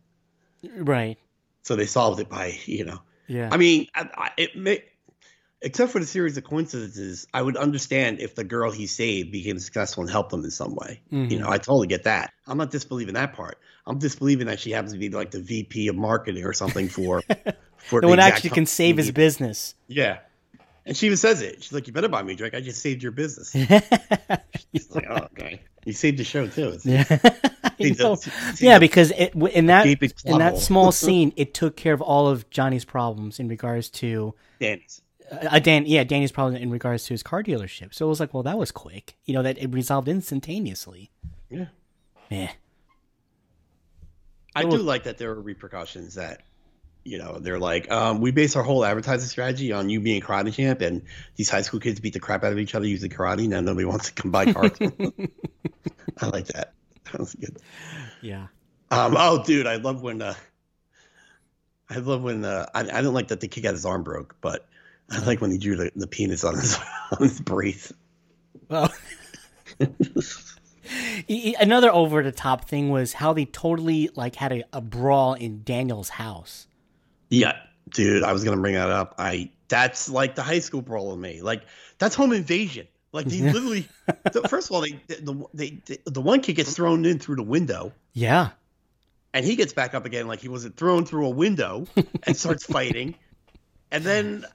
[0.77, 1.17] right?
[1.63, 2.99] So they solved it by you know.
[3.27, 4.83] Yeah, I mean, I, I, it may,
[5.63, 9.57] except for the series of coincidences, I would understand if the girl he saved became
[9.57, 11.01] successful and helped them in some way.
[11.11, 11.31] Mm-hmm.
[11.31, 12.33] You know, I totally get that.
[12.45, 13.57] I'm not disbelieving that part.
[13.87, 17.21] I'm disbelieving that she happens to be like the VP of marketing or something for
[17.77, 19.75] for the the one actually can save his business.
[19.87, 20.19] Yeah.
[20.85, 21.63] And she even says it.
[21.63, 22.53] She's like, "You better buy me a drink.
[22.53, 23.51] I just saved your business."
[24.73, 25.61] She's like, "Oh, okay.
[25.85, 28.17] You saved the show too." It's- Yeah, know.
[28.59, 32.49] yeah, because it, in that in that small scene, it took care of all of
[32.49, 35.01] Johnny's problems in regards to Danny's.
[35.33, 35.85] Uh, Dan.
[35.85, 37.93] Yeah, Danny's problem in regards to his car dealership.
[37.93, 39.15] So it was like, well, that was quick.
[39.25, 41.11] You know, that it resolved instantaneously.
[41.49, 41.65] Yeah.
[42.29, 42.49] Yeah,
[44.55, 46.41] I do like that there are repercussions that,
[47.03, 50.25] you know, they're like, um, we base our whole advertising strategy on you being a
[50.25, 51.03] karate champ, and
[51.35, 53.47] these high school kids beat the crap out of each other using karate.
[53.47, 54.71] Now nobody wants to come buy cars.
[54.81, 56.73] I like that.
[57.11, 57.57] That was good.
[58.21, 58.47] yeah.
[58.89, 60.21] Um, oh, dude, I love when.
[60.21, 60.35] Uh,
[61.89, 62.45] I love when.
[62.45, 64.67] Uh, I, I don't like that the kid got his arm broke, but
[65.09, 66.77] I like when he drew the, the penis on his
[67.11, 67.93] on his brace.
[68.69, 68.91] Well,
[71.59, 75.63] another over the top thing was how they totally like had a, a brawl in
[75.63, 76.67] Daniel's house.
[77.29, 77.53] Yeah,
[77.89, 79.15] dude, I was gonna bring that up.
[79.17, 81.41] I that's like the high school brawl with me.
[81.41, 81.63] Like
[81.97, 82.87] that's home invasion.
[83.11, 83.87] Like they literally.
[84.31, 87.37] so first of all, they the, they, they the one kid gets thrown in through
[87.37, 88.49] the window, Yeah,
[89.33, 91.85] and he gets back up again like he wasn't thrown through a window,
[92.23, 93.15] and starts fighting.
[93.91, 94.45] And then,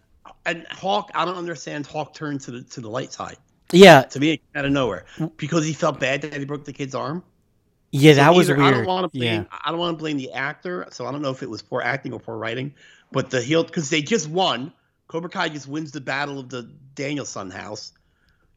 [0.50, 1.86] and Hawk, I don't understand.
[1.86, 3.36] Hawk turned to the to the light side.
[3.72, 5.04] yeah, To me, out of nowhere,
[5.36, 7.22] because he felt bad that he broke the kid's arm.
[7.90, 8.12] yeah.
[8.12, 8.60] So that was weird.
[8.60, 9.42] I don't want to blame.
[9.42, 10.86] yeah, I don't want to blame the actor.
[10.90, 12.74] So I don't know if it was poor acting or poor writing.
[13.12, 14.72] But the heel because they just won.
[15.08, 17.92] Cobra Kai just wins the battle of the Danielson house,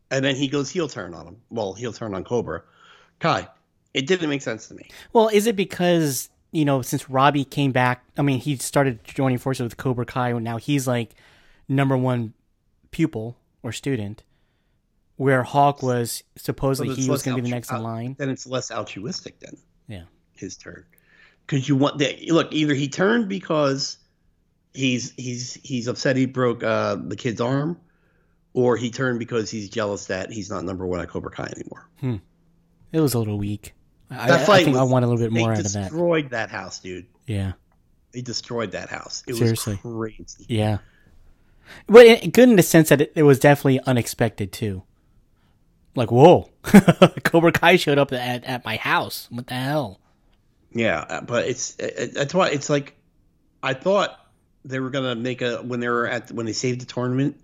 [0.10, 1.38] and then he goes heel turn on him.
[1.50, 2.64] Well, heel turn on Cobra
[3.20, 3.48] Kai.
[3.94, 4.90] It didn't make sense to me.
[5.14, 8.04] Well, is it because you know since Robbie came back?
[8.18, 11.16] I mean, he started joining forces with Cobra Kai, and now he's like
[11.72, 12.34] number one
[12.92, 14.24] pupil or student,
[15.16, 18.16] where Hawk was supposedly So he was going to be the next in uh, line.
[18.18, 19.40] Then it's less altruistic.
[19.40, 19.58] Then
[19.88, 20.04] Yeah,
[20.36, 20.86] his turn
[21.48, 22.22] because you want that.
[22.30, 23.98] Look, either he turned because
[24.74, 27.78] he's he's he's upset he broke uh, the kid's arm,
[28.54, 32.22] or he turned because he's jealous that he's not number one at Cobra Kai anymore.
[32.92, 33.74] it was a little weak.
[34.10, 35.84] I, That I- I fight think I want a little bit more out of that.
[35.90, 37.06] destroyed that house, dude.
[37.28, 37.54] Yeah,
[38.12, 39.24] They destroyed that house.
[39.28, 39.80] It Seriously.
[39.84, 40.46] was crazy.
[40.50, 40.80] yeah.
[41.88, 44.84] But it, good in the sense that it, it was definitely unexpected too.
[45.96, 46.50] Like, whoa,
[47.24, 49.28] Cobra Kai showed up at, at my house.
[49.30, 50.00] What the hell?
[50.74, 52.96] Yeah, uh, but it's it, it- that's why it's like
[53.62, 54.18] I thought
[54.64, 57.38] they were gonna make a when they were at when they saved the tournament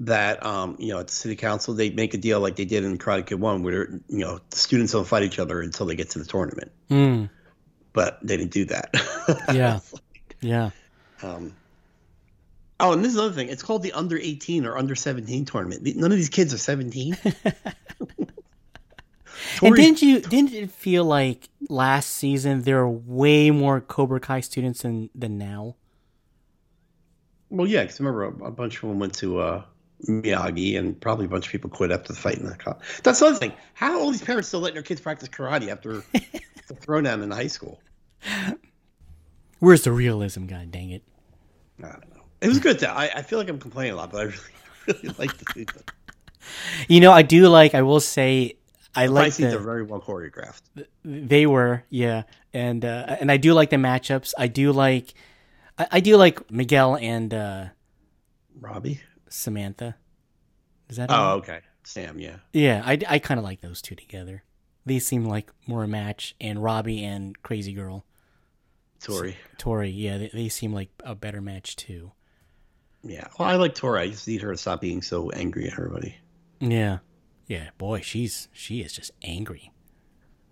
[0.00, 2.82] that um you know at the city council they make a deal like they did
[2.82, 5.94] in Karate Kid One where you know the students don't fight each other until they
[5.94, 7.30] get to the tournament, Mm,
[7.92, 8.90] but they didn't do that.
[9.54, 9.78] yeah,
[10.40, 10.70] yeah.
[11.22, 11.54] Um,
[12.82, 13.48] oh, and this is another thing.
[13.48, 15.96] It's called the under 18 or under 17 tournament.
[15.96, 17.16] None of these kids are 17.
[19.62, 24.40] And didn't you didn't it feel like last season there were way more Cobra Kai
[24.40, 25.76] students than than now?
[27.50, 29.62] Well, yeah, because remember a, a bunch of them went to uh,
[30.08, 32.78] Miyagi, and probably a bunch of people quit after the fight in the car.
[33.02, 33.52] That's the other thing.
[33.74, 37.30] How are all these parents still letting their kids practice karate after the throwdown in
[37.30, 37.80] high school?
[39.58, 40.46] Where's the realism?
[40.46, 41.02] God dang it!
[41.78, 42.11] I don't know.
[42.42, 42.78] It was good.
[42.80, 42.88] Though.
[42.88, 44.38] I, I feel like I'm complaining a lot, but I really,
[45.02, 45.82] really like the season.
[46.88, 47.74] You know, I do like.
[47.74, 48.56] I will say,
[48.94, 50.62] I The like the, are very well choreographed.
[51.04, 54.34] they were yeah, and uh, and I do like the matchups.
[54.36, 55.14] I do like,
[55.78, 57.66] I, I do like Miguel and uh,
[58.60, 59.00] Robbie.
[59.28, 59.96] Samantha.
[60.90, 61.10] Is that?
[61.10, 61.60] Oh, okay.
[61.84, 62.36] Sam, yeah.
[62.52, 62.82] yeah.
[62.84, 64.42] I I kind of like those two together.
[64.84, 68.04] They seem like more a match, and Robbie and Crazy Girl
[69.00, 69.36] Tori.
[69.58, 69.90] Tori.
[69.90, 72.12] Yeah, they, they seem like a better match too.
[73.04, 73.28] Yeah.
[73.38, 74.00] Well, I like Tori.
[74.00, 76.16] I just need her to stop being so angry at everybody.
[76.60, 76.98] Yeah.
[77.46, 79.72] Yeah, boy, she's she is just angry.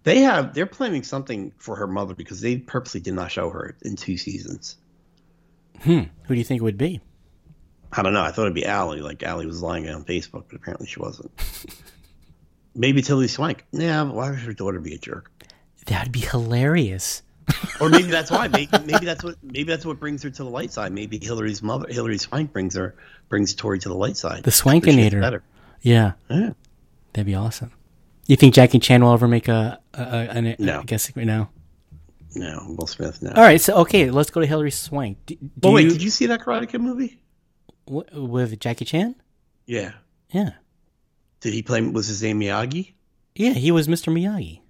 [0.03, 3.76] They have they're planning something for her mother because they purposely did not show her
[3.82, 4.76] in two seasons.
[5.80, 6.03] Hmm.
[6.24, 7.01] Who do you think it would be?
[7.92, 8.22] I don't know.
[8.22, 11.30] I thought it'd be Allie, like Allie was lying on Facebook, but apparently she wasn't.
[12.74, 13.64] maybe Tilly Swank.
[13.72, 15.30] Yeah, but why would her daughter be a jerk?
[15.86, 17.22] That'd be hilarious.
[17.80, 18.48] Or maybe that's why.
[18.48, 19.36] Maybe, maybe that's what.
[19.42, 20.92] Maybe that's what brings her to the light side.
[20.92, 22.94] Maybe Hilary's mother, Hilary Swank, brings her
[23.28, 24.42] brings Tori to the light side.
[24.42, 25.20] The So she gets Swankinator.
[25.20, 25.42] better.
[25.82, 26.12] Yeah.
[26.28, 26.51] Yeah.
[27.12, 27.72] That'd be awesome.
[28.26, 30.80] You think Jackie Chan will ever make a, a, a an, No.
[30.80, 31.48] I guess no.
[32.36, 33.20] No, Will Smith.
[33.22, 33.30] No.
[33.30, 35.18] All right, so okay, let's go to Hilary Swank.
[35.26, 37.18] Do, do Oh wait, you, did you see that Karate Kid movie?
[37.86, 39.16] w- with Jackie Chan?
[39.66, 39.92] Yeah.
[40.32, 40.51] Yeah,
[41.40, 41.80] Did he play?
[41.82, 42.92] Was his name Miyagi?
[43.34, 44.12] yeah, he was Mr.
[44.12, 44.61] Miyagi.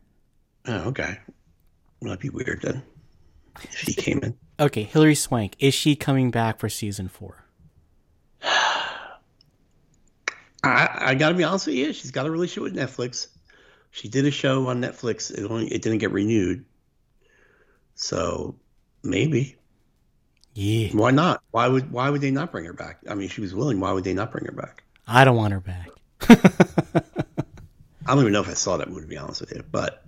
[0.66, 1.18] Oh, okay.
[2.03, 2.82] Might be weird then.
[3.62, 4.36] If he came in.
[4.59, 7.44] Okay, Hilary Swank is she coming back for season four?
[10.62, 11.92] I, I gotta be honest with you.
[11.92, 13.28] She's got a relationship with Netflix.
[13.90, 15.30] She did a show on Netflix.
[15.30, 16.64] It only it didn't get renewed.
[17.94, 18.57] So
[19.03, 19.57] maybe.
[20.55, 21.42] Yeah, Why not?
[21.51, 22.98] Why would why would they not bring her back?
[23.09, 23.80] I mean, she was willing.
[23.80, 24.82] Why would they not bring her back?
[25.07, 25.88] I don't want her back.
[28.07, 29.62] I don't even know if I saw that movie to be honest with you.
[29.70, 30.05] But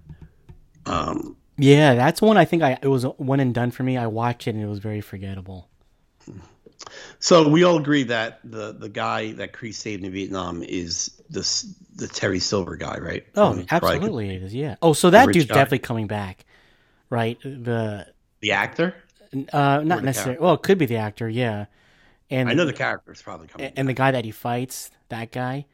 [0.85, 3.97] um Yeah, that's one I think I it was one and done for me.
[3.97, 5.69] I watched it and it was very forgettable.
[7.19, 11.63] so we all agree that the the guy that Kreese saved in Vietnam is this
[11.95, 13.25] the Terry Silver guy, right?
[13.37, 13.73] Oh, From Karate Kid.
[13.73, 14.55] absolutely it is.
[14.55, 14.77] Yeah.
[14.83, 15.55] Oh, so that dude's guy.
[15.55, 16.45] definitely coming back,
[17.11, 17.39] right?
[17.43, 18.09] The
[18.41, 18.95] The actor?
[19.53, 20.13] uh, not necessarily.
[20.37, 20.43] character?
[20.43, 21.29] Well, it could be the actor.
[21.29, 21.67] Yeah,
[22.31, 23.73] and I know the character is probably coming.
[23.77, 25.67] and the guy that he fights, that guy.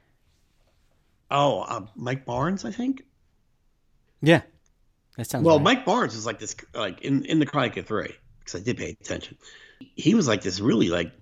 [1.31, 3.05] oh, uh, Mike Barnes, I think.
[4.21, 4.43] Yeah,
[5.19, 5.45] that sounds.
[5.45, 5.65] Well, right.
[5.65, 8.79] Mike Barnes was like this, like in in the Karate Kid Three, because I did
[8.79, 9.37] pay attention.
[9.95, 11.13] He was like this really like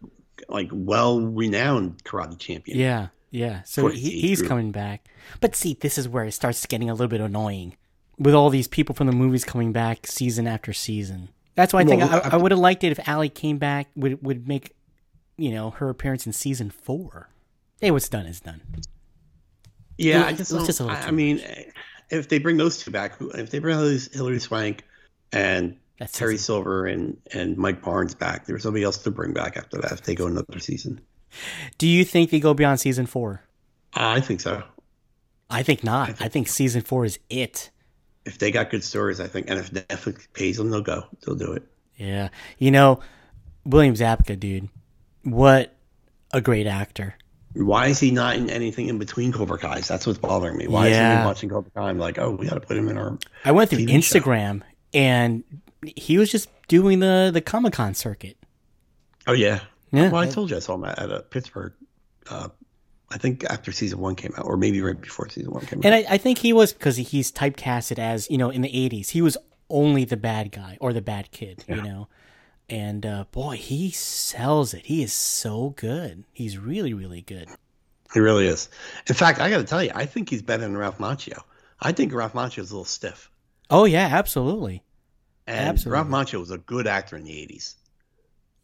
[0.48, 2.78] like well renowned karate champion.
[2.78, 3.62] Yeah, yeah.
[3.64, 4.48] So he, he's group.
[4.50, 5.08] coming back.
[5.40, 7.76] But see, this is where it starts getting a little bit annoying
[8.18, 11.30] with all these people from the movies coming back season after season.
[11.56, 13.58] That's why I think Well, I, I- I would have liked it if Allie came
[13.58, 14.72] back would would make,
[15.36, 17.28] you know, her appearance in season four.
[17.80, 18.60] Hey, what's done is done.
[19.98, 20.22] yeah.
[20.22, 21.42] It I just, just a little I, I mean,
[22.10, 24.84] if they bring those two back, if they bring Hilary, Hilary Swank
[25.32, 29.32] and That's Terry season- Silver and and Mike Barnes back, there's somebody else to bring
[29.32, 31.00] back after that if they go another season.
[31.78, 33.42] Do you think they go beyond season four?
[33.94, 34.62] I think so.
[35.50, 36.20] I think not.
[36.20, 37.70] I think season four is it.
[38.24, 41.04] If they got good stories, I think, and if Netflix pays them, they'll go.
[41.24, 41.62] They'll do it.
[41.96, 42.28] Yeah.
[42.58, 43.00] You know,
[43.64, 44.68] William Zabka, dude.
[45.22, 45.74] What
[46.32, 47.14] a great actor.
[47.56, 49.88] Why is he not in anything in between Cobra Kai's?
[49.88, 50.66] That's what's bothering me.
[50.68, 51.88] Why is he watching Cobra Kai?
[51.88, 53.18] I'm like, oh, we got to put him in our.
[53.44, 54.18] I went through TV show.
[54.18, 55.44] Instagram and
[55.84, 58.36] he was just doing the the Comic Con circuit.
[59.26, 59.60] Oh yeah.
[59.92, 60.10] Yeah.
[60.10, 61.72] Well, I told you I saw him at, a Pittsburgh.
[62.28, 62.48] Uh,
[63.10, 65.94] I think after season one came out, or maybe right before season one came And
[65.94, 66.10] out.
[66.10, 69.10] I, I think he was because he's typecasted as you know in the '80s.
[69.10, 69.36] He was
[69.70, 72.08] only the bad guy or the bad kid, you know.
[72.68, 74.86] And uh, boy, he sells it.
[74.86, 76.24] He is so good.
[76.32, 77.48] He's really, really good.
[78.12, 78.68] he really is.
[79.08, 81.40] In fact, I got to tell you, I think he's better than Ralph Macchio.
[81.80, 83.30] I think Ralph Macchio is a little stiff,
[83.70, 84.82] Oh yeah, absolutely.
[85.46, 85.92] and Absolutely.
[85.92, 87.74] Ralph Macchio was a good actor in the '80s.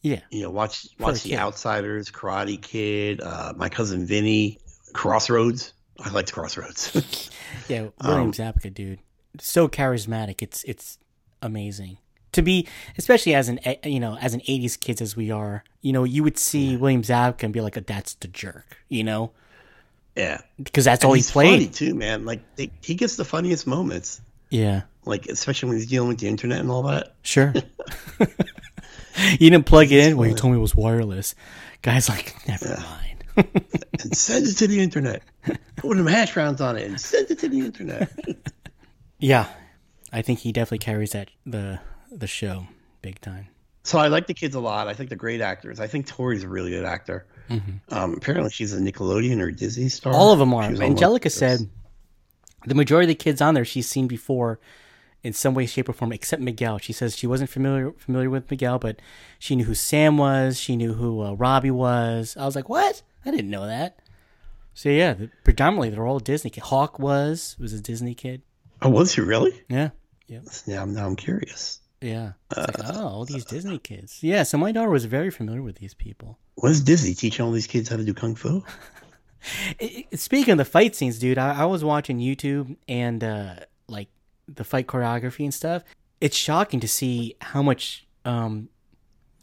[0.01, 1.37] Yeah, You know, watch watch The.
[1.37, 4.59] Outsiders, Karate Kid, uh, My Cousin Vinny,
[4.95, 5.75] Crossroads.
[6.01, 7.31] I liked Crossroads.
[7.69, 7.89] yeah.
[8.03, 8.99] William Um, Zabka, dude,
[9.39, 10.43] so charismatic.
[10.43, 10.99] It's it's
[11.41, 11.99] amazing
[12.33, 12.67] to be,
[12.99, 15.65] especially as an eh, you know as an '80s kids as we are.
[15.81, 19.33] You know, you would see William Zabka and be like, "That's the jerk," you know,
[20.17, 21.53] yeah, because that's And all he he's played.
[21.61, 22.25] funny too, man.
[22.25, 24.21] Like they, he gets the funniest moments.
[24.51, 27.15] Yeah, Like especially when he's dealing with the internet and all that.
[27.23, 27.55] sure.
[28.21, 30.17] you didn't plug it in.
[30.17, 31.35] Well, you told me it was wireless.
[31.81, 33.25] Guys, like, never mind.
[34.03, 35.23] and send it to the internet.
[35.77, 38.11] Put some hash browns on it and send it to the internet.
[39.19, 39.47] Yeah,
[40.13, 41.79] I think he definitely carries that the
[42.19, 42.67] the show
[43.01, 43.49] big time.
[43.83, 44.89] so I like the kids a lot.
[44.89, 45.81] I think they're great actors.
[45.81, 47.27] I think Tori's a really good actor.
[47.91, 50.13] Um, apparently, she's a Nickelodeon or Disney star.
[50.13, 50.21] Mm-hmm.
[50.21, 50.65] All of them are.
[50.65, 51.69] She was on one Angelica said
[52.67, 54.59] the majority of the kids on there she's seen before
[55.23, 56.79] in some way, shape, or form, except Miguel.
[56.79, 59.01] She says she wasn't familiar familiar with Miguel, but
[59.39, 60.59] she knew who Sam was.
[60.59, 62.37] She knew who uh, Robbie was.
[62.39, 63.03] I was like, what?
[63.25, 63.99] I didn't know that.
[64.75, 66.51] So yeah, the, predominantly they're all Disney.
[66.51, 66.65] Kid.
[66.65, 68.43] Hawk was was a Disney kid.
[68.81, 69.63] Oh, was she really?
[69.69, 69.91] Yeah,
[70.67, 71.79] Yeah, now I'm curious.
[72.03, 72.33] Yeah.
[72.57, 74.19] It's like, oh, all these Disney kids.
[74.23, 74.43] Yeah.
[74.43, 76.39] So my daughter was very familiar with these people.
[76.57, 78.63] What is Disney teaching all these kids how to do kung fu?
[80.15, 83.55] Speaking of the fight scenes, dude, I, I was watching YouTube and uh,
[83.89, 84.09] like
[84.47, 85.83] the fight choreography and stuff.
[86.21, 88.69] It's shocking to see how much, um,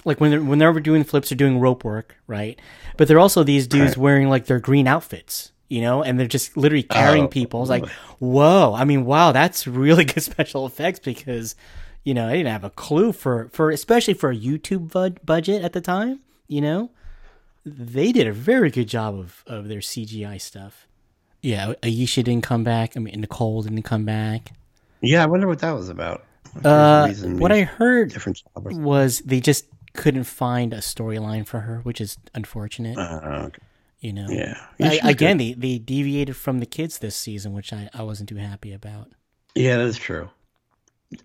[0.06, 2.58] like when they're when they're doing flips, they're doing rope work, right?
[2.96, 6.56] But they're also these dudes wearing like their green outfits, you know, and they're just
[6.56, 7.62] literally carrying Oh, people.
[7.62, 7.86] It's like,
[8.20, 8.74] whoa!
[8.74, 11.56] I mean, wow, that's really good special effects because,
[12.04, 15.64] you know, I didn't have a clue for for especially for a YouTube bud- budget
[15.64, 16.92] at the time, you know
[17.66, 20.88] they did a very good job of, of their CGI stuff.
[21.42, 22.98] Yeah, Aisha didn't come back.
[22.98, 24.52] I mean, Nicole didn't come back.
[25.02, 26.26] Yeah, I wonder what that was about.
[26.56, 31.46] If there's a Uh, what I heard different was they just couldn't find a storyline
[31.46, 32.98] for her, which is unfortunate.
[32.98, 33.60] Uh, okay.
[34.02, 34.28] You know.
[34.30, 34.66] Yeah.
[34.78, 35.40] Yeah, I, again, good.
[35.40, 39.12] they they deviated from the kids this season, which I I wasn't too happy about.
[39.56, 40.30] Yeah, that's true.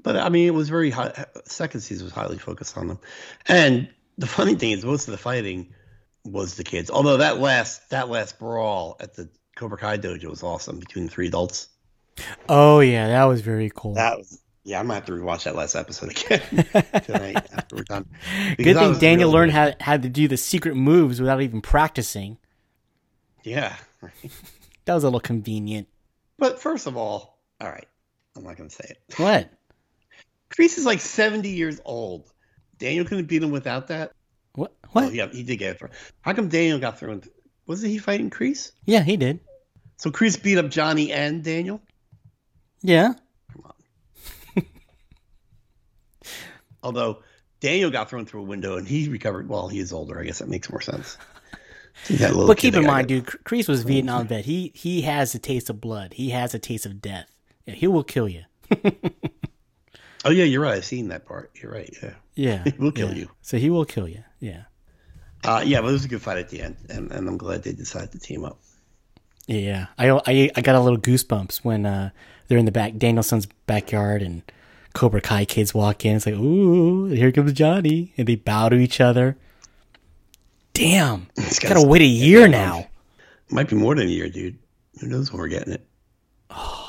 [0.02, 1.26] But I mean, it was very high.
[1.44, 2.98] Second season was highly focused on them,
[3.46, 5.74] and the funny thing is, most of the fighting
[6.24, 6.90] was the kids.
[6.90, 11.10] Although that last that last brawl at the Cobra Kai dojo was awesome between the
[11.10, 11.68] three adults.
[12.48, 13.94] Oh yeah, that was very cool.
[13.94, 14.80] That was yeah.
[14.80, 16.40] I'm gonna have to rewatch that last episode again
[17.04, 18.06] tonight after we're done.
[18.48, 19.76] Good Because that thing Daniel really learned good.
[19.80, 22.38] how how to do the secret moves without even practicing.
[23.42, 23.76] Yeah,
[24.86, 25.88] That was a little convenient.
[26.38, 27.86] but first of all, all right,
[28.36, 29.18] I'm not gonna say it.
[29.18, 29.50] What?
[30.56, 32.30] Kreese is like 70 years old.
[32.78, 34.12] Daniel couldn't beat him without that.
[34.54, 34.72] What?
[34.84, 35.12] Oh, What?
[35.14, 35.78] yeah, he did get it.
[35.78, 35.90] thrown.
[36.22, 37.22] How come Daniel got thrown?
[37.66, 38.72] Wasn't he fighting Kreese?
[38.84, 39.40] Yeah, he did.
[39.96, 41.80] So Kreese beat up Johnny and Daniel.
[42.82, 43.14] Yeah.
[43.52, 43.64] Come
[44.56, 44.62] on.
[46.82, 47.22] Although
[47.60, 49.48] Daniel got thrown through a window and he recovered.
[49.48, 50.20] Well, he is older.
[50.20, 51.16] I guess that makes more sense.
[52.18, 54.44] But keep in mind, dude, Kreese was Vietnam vet.
[54.44, 56.12] He he has a taste of blood.
[56.14, 57.30] He has a taste of death.
[57.66, 58.42] Yeah, he will kill you.
[60.24, 60.74] Oh yeah, you're right.
[60.74, 61.50] I've seen that part.
[61.60, 61.92] You're right.
[62.02, 62.14] Yeah.
[62.34, 63.14] Yeah, He will kill yeah.
[63.16, 63.30] you.
[63.42, 64.24] So he will kill you.
[64.40, 64.62] Yeah,
[65.44, 67.62] Uh, yeah, but it was a good fight at the end, and, and I'm glad
[67.62, 68.58] they decided to team up.
[69.46, 69.86] yeah.
[69.98, 72.10] I I I got a little goosebumps when uh
[72.48, 74.42] they're in the back Danielson's backyard and
[74.94, 76.16] Cobra Kai kids walk in.
[76.16, 79.36] It's like, ooh, here comes Johnny, and they bow to each other.
[80.72, 82.88] Damn, This gotta wait a year now.
[83.50, 84.58] Might be more than a year, dude.
[85.00, 85.86] Who knows when we're getting it?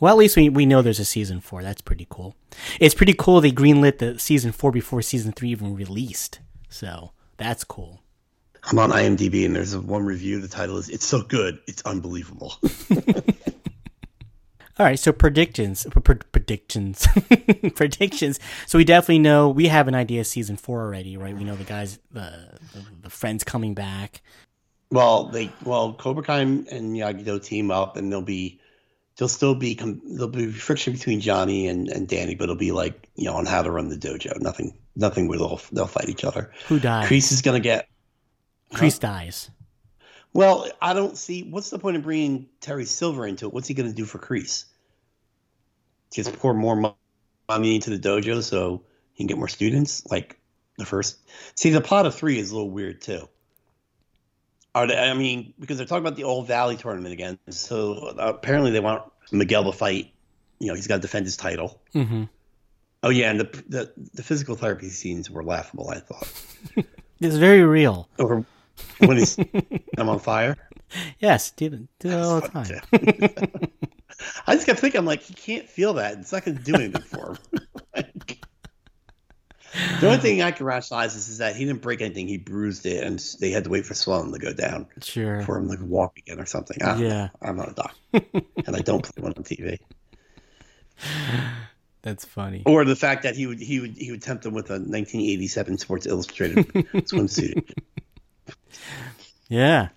[0.00, 1.62] Well, at least we, we know there's a season four.
[1.62, 2.36] That's pretty cool.
[2.78, 6.38] It's pretty cool they greenlit the season four before season three even released.
[6.68, 8.00] So that's cool.
[8.64, 10.40] I'm on IMDb and there's a one review.
[10.40, 12.54] The title is "It's so good, it's unbelievable."
[14.78, 17.04] All right, so predictions, p- p- predictions,
[17.74, 18.38] predictions.
[18.66, 21.36] So we definitely know we have an idea of season four already, right?
[21.36, 24.22] We know the guys, the the, the friends coming back.
[24.92, 28.60] well, they well Cobra Kai and Miyagi-Do team up, and they'll be
[29.18, 33.08] there'll still be there'll be friction between Johnny and, and Danny, but it'll be like
[33.16, 34.40] you know on how to run the dojo.
[34.40, 36.52] Nothing nothing where they'll they'll fight each other.
[36.68, 37.08] Who dies?
[37.08, 37.88] Kreese is gonna get
[38.72, 39.50] Kreese dies.
[40.32, 43.52] Well, I don't see what's the point of bringing Terry Silver into it.
[43.52, 44.66] What's he going to do for Kreese?
[46.12, 46.94] Just pour more
[47.48, 48.82] money into the dojo so
[49.14, 50.06] he can get more students.
[50.06, 50.38] Like
[50.76, 51.18] the first,
[51.54, 53.28] see the plot of three is a little weird too.
[54.78, 57.38] Are they, I mean, because they're talking about the All Valley tournament again.
[57.50, 59.02] So uh, apparently they want
[59.32, 60.12] Miguel to fight.
[60.60, 61.80] You know, he's got to defend his title.
[61.92, 62.24] hmm
[63.02, 65.90] Oh yeah, and the the, the physical therapy scenes were laughable.
[65.90, 66.32] I thought.
[67.20, 68.08] It's very real.
[68.20, 68.46] Or
[68.98, 69.36] when he's
[69.96, 70.56] I'm on fire.
[71.18, 72.80] Yes, do, do all the time.
[74.46, 76.18] I just kept thinking, I'm like, he can't feel that.
[76.18, 78.04] It's not going to do anything for him.
[80.00, 82.26] The only thing I can rationalize is, is that he didn't break anything.
[82.26, 85.42] He bruised it, and they had to wait for swelling to go down Sure.
[85.42, 86.82] for him to walk again or something.
[86.82, 89.78] I, yeah, I'm not a doctor, and I don't play one on TV.
[92.02, 92.62] That's funny.
[92.64, 95.78] Or the fact that he would he would he would tempt him with a 1987
[95.78, 97.70] Sports Illustrated swimsuit.
[99.48, 99.88] Yeah.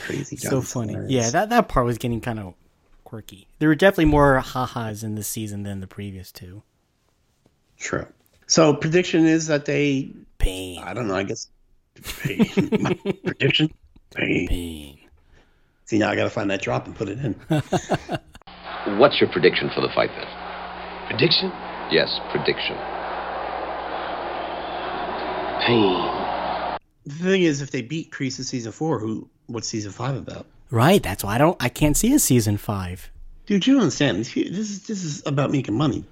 [0.00, 0.36] Crazy.
[0.36, 0.92] so John's funny.
[0.92, 1.12] hilarious.
[1.12, 2.54] Yeah, that that part was getting kind of
[3.04, 3.48] quirky.
[3.58, 6.62] There were definitely more ha-has in this season than the previous two.
[7.78, 8.06] True.
[8.46, 10.82] So prediction is that they Pain.
[10.82, 11.16] I don't know.
[11.16, 11.48] I guess
[12.24, 13.70] my prediction.
[14.14, 14.48] Pain.
[14.48, 14.98] Pain.
[15.84, 17.34] See now I got to find that drop and put it in.
[18.98, 20.26] What's your prediction for the fight then?
[21.08, 21.50] Prediction?
[21.90, 22.76] Yes, prediction.
[25.66, 26.78] Pain.
[27.04, 30.46] The thing is, if they beat Kreese in season four, who what's season five about?
[30.70, 33.10] Right, that's why I don't I can't see a season 5.
[33.46, 34.18] Dude, you don't understand.
[34.18, 36.04] This is this is about making money.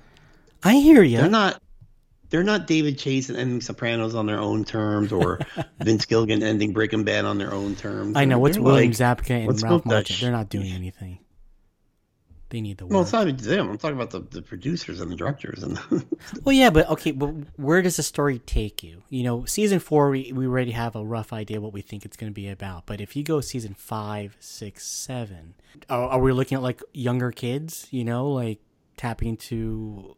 [0.66, 1.18] I hear you.
[1.18, 1.62] They're not.
[2.28, 5.38] They're not David Chase and ending Sopranos on their own terms, or
[5.80, 8.16] Vince Gilligan ending Breaking Bad on their own terms.
[8.16, 10.16] I know what's William like- Zabka and Ralph Martin.
[10.20, 11.20] They're not doing anything.
[12.48, 13.70] They need the Well, it's not them.
[13.70, 15.76] I'm talking about the, the producers and the directors and.
[15.76, 16.06] The
[16.44, 19.02] Well, yeah, but okay, but where does the story take you?
[19.08, 22.16] You know, season four, we, we already have a rough idea what we think it's
[22.16, 22.86] going to be about.
[22.86, 25.54] But if you go season five, six, seven,
[25.90, 27.88] are, are we looking at like younger kids?
[27.90, 28.60] You know, like
[28.96, 30.16] tapping into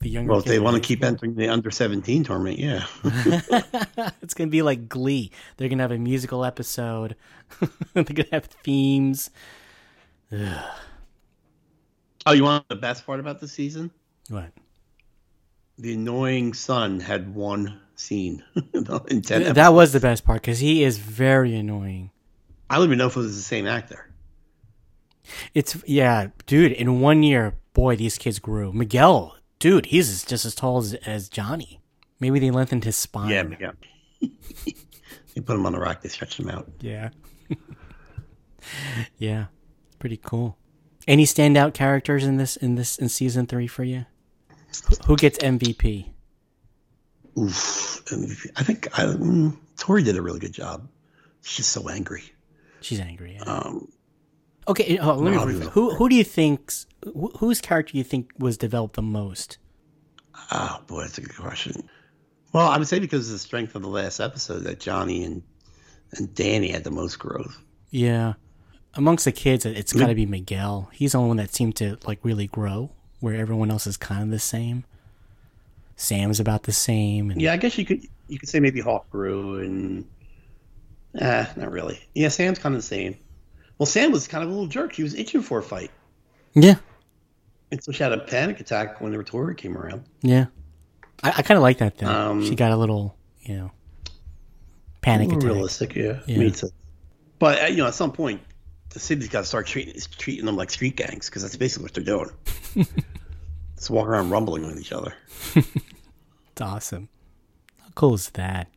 [0.00, 0.30] the younger.
[0.30, 2.84] well, if they want to keep entering the under 17 tournament, yeah.
[4.22, 5.30] it's going to be like Glee.
[5.56, 7.16] They're going to have a musical episode.
[7.94, 9.30] They're going to have themes.
[10.32, 13.90] oh, you want the best part about the season?
[14.28, 14.50] What?
[15.78, 18.42] The annoying son had one scene
[18.74, 22.10] in 10 Th- that was the best part because he is very annoying.
[22.68, 24.08] I don't even know if it was the same actor.
[25.54, 26.72] It's yeah, dude.
[26.72, 28.72] In one year, boy, these kids grew.
[28.72, 31.80] Miguel, dude, he's just as tall as, as Johnny.
[32.18, 33.30] Maybe they lengthened his spine.
[33.30, 33.70] Yeah, yeah.
[35.34, 36.68] they put him on the rack, they stretched him out.
[36.80, 37.10] Yeah.
[39.18, 39.46] yeah.
[40.00, 40.58] Pretty cool.
[41.06, 44.06] Any standout characters in this in this in season three for you?
[45.06, 46.06] Who gets MVP?
[47.38, 48.04] Oof.
[48.06, 48.50] MVP.
[48.56, 50.88] I think I, mm, Tori did a really good job.
[51.42, 52.24] She's so angry.
[52.80, 53.34] She's angry.
[53.34, 53.44] Yeah.
[53.44, 53.92] Um,
[54.68, 55.70] Okay, oh, let me rephrase.
[55.70, 56.72] who who do you think
[57.04, 59.58] who, whose character do you think was developed the most?
[60.52, 61.88] oh boy, that's a good question.
[62.52, 65.42] Well, I would say because of the strength of the last episode that Johnny and
[66.12, 67.58] and Danny had the most growth.
[67.90, 68.34] Yeah,
[68.94, 70.00] amongst the kids, it- it's mm-hmm.
[70.00, 70.90] got to be Miguel.
[70.92, 72.90] He's the only one that seemed to like really grow,
[73.20, 74.84] where everyone else is kind of the same.
[75.96, 77.30] Sam's about the same.
[77.30, 80.06] And, Yeah, I guess you could you could say maybe Hawk grew and
[81.20, 82.00] ah, not really.
[82.14, 83.16] Yeah, Sam's kind of the same.
[83.82, 84.92] Well, Sam was kind of a little jerk.
[84.92, 85.90] She was itching for a fight,
[86.54, 86.76] yeah,
[87.72, 90.04] and so she had a panic attack when the Tori came around.
[90.20, 90.46] yeah.
[91.20, 92.06] I, I kind of like that though.
[92.06, 93.72] Um, she got a little, you know,
[95.00, 95.42] panic attack.
[95.42, 96.20] realistic, yeah.
[96.28, 96.38] Yeah.
[96.38, 96.68] Me too.
[97.40, 98.40] But uh, you know, at some point,
[98.90, 101.94] the city's got to start treating treating them like street gangs because that's basically what
[101.94, 102.30] they're doing.
[103.74, 105.12] Just walk around rumbling with each other.
[106.52, 107.08] It's awesome.
[107.80, 108.68] How cool is that?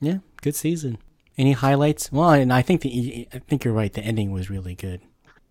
[0.00, 0.96] Yeah, good season.
[1.38, 2.10] Any highlights?
[2.10, 3.92] Well, and I think the I think you're right.
[3.92, 5.00] The ending was really good.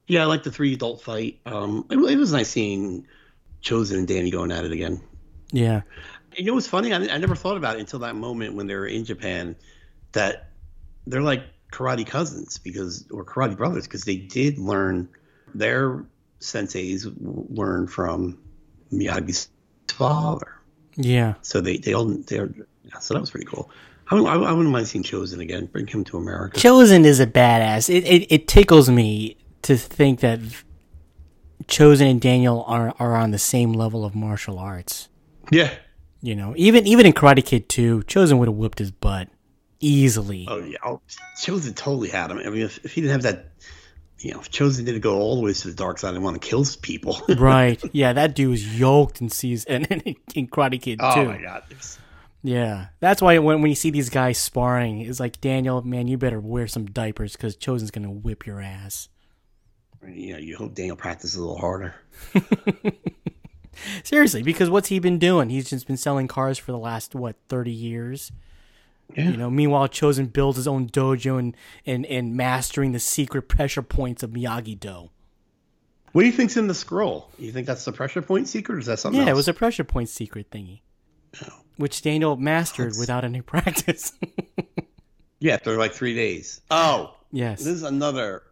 [0.08, 1.40] Yeah, I like the three adult fight.
[1.46, 3.08] Um, it, it was nice seeing
[3.64, 5.02] Chozen and Danny going at it again.
[5.52, 5.82] Yeah,
[6.36, 6.92] You know what's funny?
[6.94, 9.56] I, I never thought about it until that moment when they were in Japan
[10.12, 10.50] that
[11.08, 15.10] they're like karate cousins because or karate brothers because they did learn
[15.54, 16.06] their
[16.40, 18.40] senseis learned from
[18.92, 19.50] Miyagi's
[19.88, 20.52] father.
[20.96, 21.36] yeah.
[21.42, 22.50] So they they all they're
[23.00, 23.70] so that was pretty cool.
[24.12, 25.66] I, I, I wouldn't mind seeing Chozen again.
[25.66, 26.60] Bring him to America.
[26.60, 27.90] Chozen is a badass.
[27.94, 30.40] It, it it tickles me to think that
[31.68, 35.10] Chozen and Daniel are are on the same level of martial arts.
[35.52, 35.74] yeah.
[36.22, 39.28] You know, even even in Karate Kid 2, Chozen would have whooped his butt
[39.80, 40.48] easily.
[40.50, 40.78] Oh yeah.
[40.84, 41.00] Oh,
[41.40, 42.40] Chozen totally had him.
[42.40, 43.52] I mean, if, if he didn't have that,
[44.20, 46.42] you know, if Chozen didn't go all the way to the dark side and want
[46.42, 47.20] to kill people.
[47.38, 47.80] Right.
[47.94, 50.02] Yeah, that dude was yoked in season and
[50.34, 51.06] in Karate Kid 2.
[51.06, 51.64] oh my god.
[51.70, 52.00] It's-
[52.48, 56.16] Yeah, that's why when when you see these guys sparring, it's like Daniel, man, you
[56.16, 59.10] better wear some diapers because Chozen's gonna whip your ass.
[60.08, 61.96] You know, you hope Daniel practices a little harder.
[64.04, 65.50] Seriously, because what's he been doing?
[65.50, 68.32] He's just been selling cars for the last what thirty years.
[69.16, 69.30] Yeah.
[69.32, 73.82] You know, meanwhile, Chozen builds his own dojo and and and mastering the secret pressure
[73.82, 75.10] points of Miyagi Do.
[76.12, 77.30] What do you think's in the scroll?
[77.40, 79.32] You think that's the pressure point secret, or is that something Yeah, else?
[79.32, 80.82] it was a pressure point secret thingy,
[81.44, 81.62] oh.
[81.78, 84.14] Which Daniel mastered without any practice.
[85.40, 86.62] yeah, they're like three days.
[86.72, 87.60] Oh, yes.
[87.60, 88.44] this is another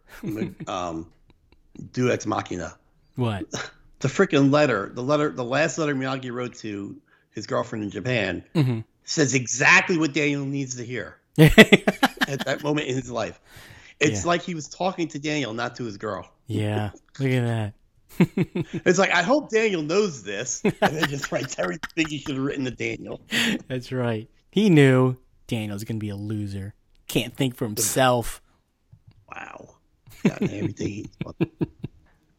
[0.68, 1.10] um,
[1.92, 2.74] Deus Ex Machina.
[3.16, 3.44] what?
[4.00, 6.94] The freaking letter, the letter, the last letter Miyagi wrote to
[7.30, 8.80] his girlfriend in Japan Mm-hmm.
[9.04, 13.40] says exactly what Daniel needs to hear at that moment in his life.
[14.00, 14.28] It's Yeah.
[14.28, 16.28] like he was talking to Daniel, not to his girl.
[16.48, 16.90] yeah.
[17.18, 17.72] Look at that.
[18.86, 22.44] It's like I hope Daniel knows this, and then just writes everything he should have
[22.44, 23.20] written to Daniel.
[23.68, 24.28] That's right.
[24.50, 26.74] He knew Daniel's gonna be a loser.
[27.08, 28.40] Can't think for himself.
[29.34, 29.76] Wow,
[30.22, 31.10] got everything.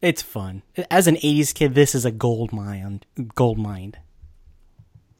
[0.01, 0.61] It's fun.
[0.91, 3.01] As an '80s kid, this is a gold mine.
[3.33, 3.95] Gold mine.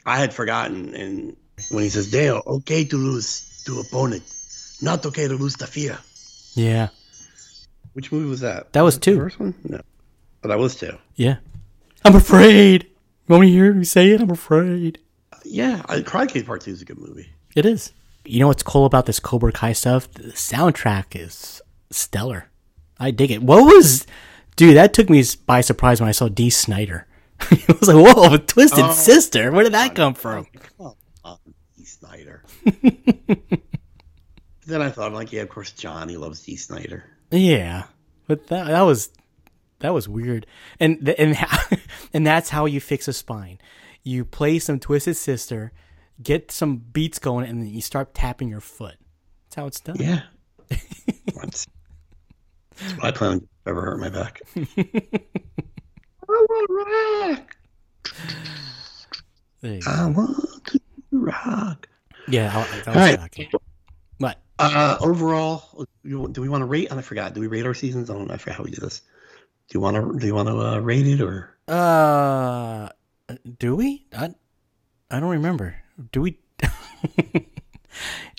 [0.06, 1.36] I had forgotten, and
[1.72, 4.22] when he says Dale, okay to lose to opponent,
[4.84, 5.98] not okay to lose to fear.
[6.54, 6.90] Yeah.
[7.94, 8.74] Which movie was that?
[8.74, 9.18] That was The two.
[9.18, 9.56] first one?
[9.64, 9.82] No,
[10.46, 10.96] but that was too.
[11.16, 11.38] Yeah.
[12.04, 12.84] I'm afraid.
[12.84, 12.90] You
[13.34, 14.22] want me to hear me say it?
[14.22, 15.00] I'm afraid.
[15.44, 17.30] Yeah, I, Kid Part Two is a good movie.
[17.56, 17.94] It is.
[18.26, 20.12] You know what's cool about this Cobra Kai stuff?
[20.12, 22.50] The soundtrack is stellar.
[23.00, 23.42] I dig it.
[23.42, 24.06] What was,
[24.56, 24.78] dude?
[24.78, 27.08] That took me by surprise when I saw Dee Snider.
[27.42, 29.52] I was like, "Whoa, a twisted oh, sister!
[29.52, 30.46] Where did that come from?"
[30.78, 30.94] Come
[31.24, 31.40] on,
[31.76, 32.44] Dee Snider.
[34.68, 37.04] then I thought, I'm like, yeah, of course, Johnny loves Dee Snider.
[37.32, 37.86] Yeah,
[38.28, 39.10] but that that was
[39.80, 40.46] that was weird,
[40.80, 41.38] and th- and
[42.14, 43.60] and that's how you fix a spine.
[44.04, 45.72] You play some Twisted Sister,
[46.22, 48.96] get some beats going, and then you start tapping your foot.
[49.46, 49.98] That's how it's done.
[50.00, 50.22] Yeah.
[51.36, 51.68] that's,
[52.78, 54.42] that's what I plan on if ever hurt my back.
[56.28, 57.58] I want rock.
[59.62, 59.92] There you go.
[59.92, 60.80] I want to
[61.12, 61.88] rock.
[62.28, 63.20] Yeah, I- that was All right.
[63.20, 63.50] shocking.
[64.18, 64.40] What?
[64.58, 66.90] Uh, overall, do we want to rate?
[66.90, 67.34] And I forgot.
[67.34, 68.10] Do we rate our seasons?
[68.10, 68.28] I don't.
[68.28, 68.34] Know.
[68.34, 69.02] I forgot how we do this.
[69.70, 70.20] Do you want to?
[70.20, 71.58] Do you want to uh, rate it or?
[71.68, 72.90] Uh,
[73.58, 74.06] do we?
[74.16, 74.34] I,
[75.10, 75.76] I don't remember.
[76.12, 76.40] Do we?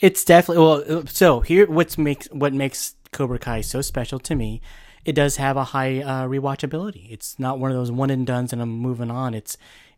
[0.02, 1.06] it's definitely well.
[1.06, 4.60] So here, what's makes what makes Cobra Kai so special to me?
[5.04, 7.10] It does have a high uh, rewatchability.
[7.10, 9.34] It's not one of those one and duns, and I'm moving on.
[9.34, 9.56] It's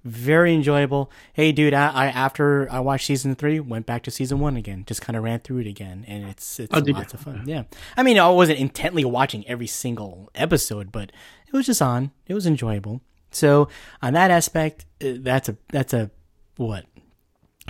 [0.09, 1.11] very enjoyable.
[1.33, 4.85] Hey, dude, I, I after I watched season three, went back to season one again.
[4.87, 7.43] Just kind of ran through it again, and it's it's Oh, lots of fun.
[7.47, 7.65] Yeah,
[7.97, 11.13] I mean, I wasn't intently watching every single episode, but
[11.47, 12.11] it was just on.
[12.27, 13.01] It was enjoyable.
[13.31, 13.69] So
[14.03, 16.11] on that aspect, uh, that's a that's a
[16.57, 16.87] what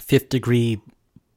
[0.00, 0.80] fifth degree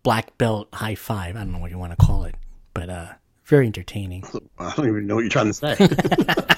[0.03, 1.35] black belt high five.
[1.35, 2.35] I don't know what you want to call it,
[2.73, 3.07] but uh,
[3.45, 4.23] very entertaining.
[4.59, 5.75] I don't even know what you're trying to say.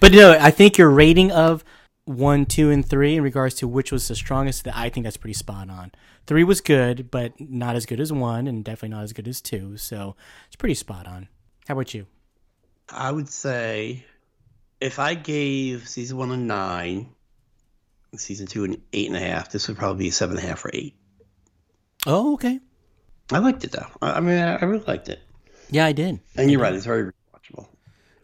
[0.00, 1.64] But no, I think your rating of
[2.08, 5.16] one, two, and three in regards to which was the strongest, that I think that's
[5.16, 5.92] pretty spot on.
[6.26, 9.40] Three was good, but not as good as one, and definitely not as good as
[9.40, 9.76] two.
[9.76, 11.28] So it's pretty spot on.
[11.66, 12.06] How about you?
[12.88, 14.06] I would say
[14.80, 17.10] if I gave season one a nine,
[18.16, 20.48] season two an eight and a half, this would probably be a seven and a
[20.48, 20.96] half or eight.
[22.06, 22.60] Oh, okay.
[23.30, 23.86] I liked it though.
[24.00, 25.20] I, mean, I, really liked it.
[25.70, 26.20] Yeah, I did.
[26.36, 27.66] And you're right; it's very watchable.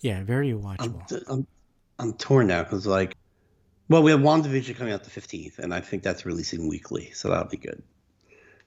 [0.01, 1.25] Yeah, very I'm, watchable.
[1.29, 1.47] I'm,
[1.99, 3.15] I'm torn now because like,
[3.89, 7.29] well, we have WandaVision coming out the 15th, and I think that's releasing weekly, so
[7.29, 7.83] that'll be good.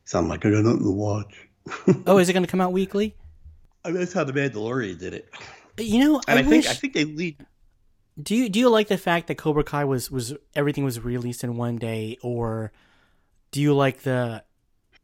[0.06, 1.48] So I'm like, I got nothing to watch.
[2.08, 3.16] Oh, is it going to come out weekly?
[3.84, 5.30] I mean, that's how the Mandalorian did it.
[5.78, 6.70] You know, And I, I, think wish.
[6.70, 7.46] I think they lead.
[8.22, 11.44] do you do you like the fact that Cobra Kai was was everything was released
[11.44, 12.72] in one day, or
[13.52, 14.44] do you like the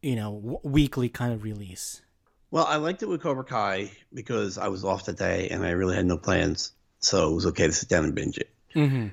[0.02, 2.02] you know w- weekly kind of release?
[2.50, 5.70] Well, I liked it with Cobra Kai because I was off that day and I
[5.70, 8.50] really had no plans, so it was okay to sit down and binge it.
[8.74, 9.08] Mm-hmm.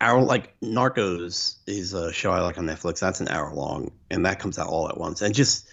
[0.00, 3.00] Hour like Narcos is a show I like on Netflix.
[3.00, 5.22] That's an hour long, and that comes out all at once.
[5.22, 5.66] And just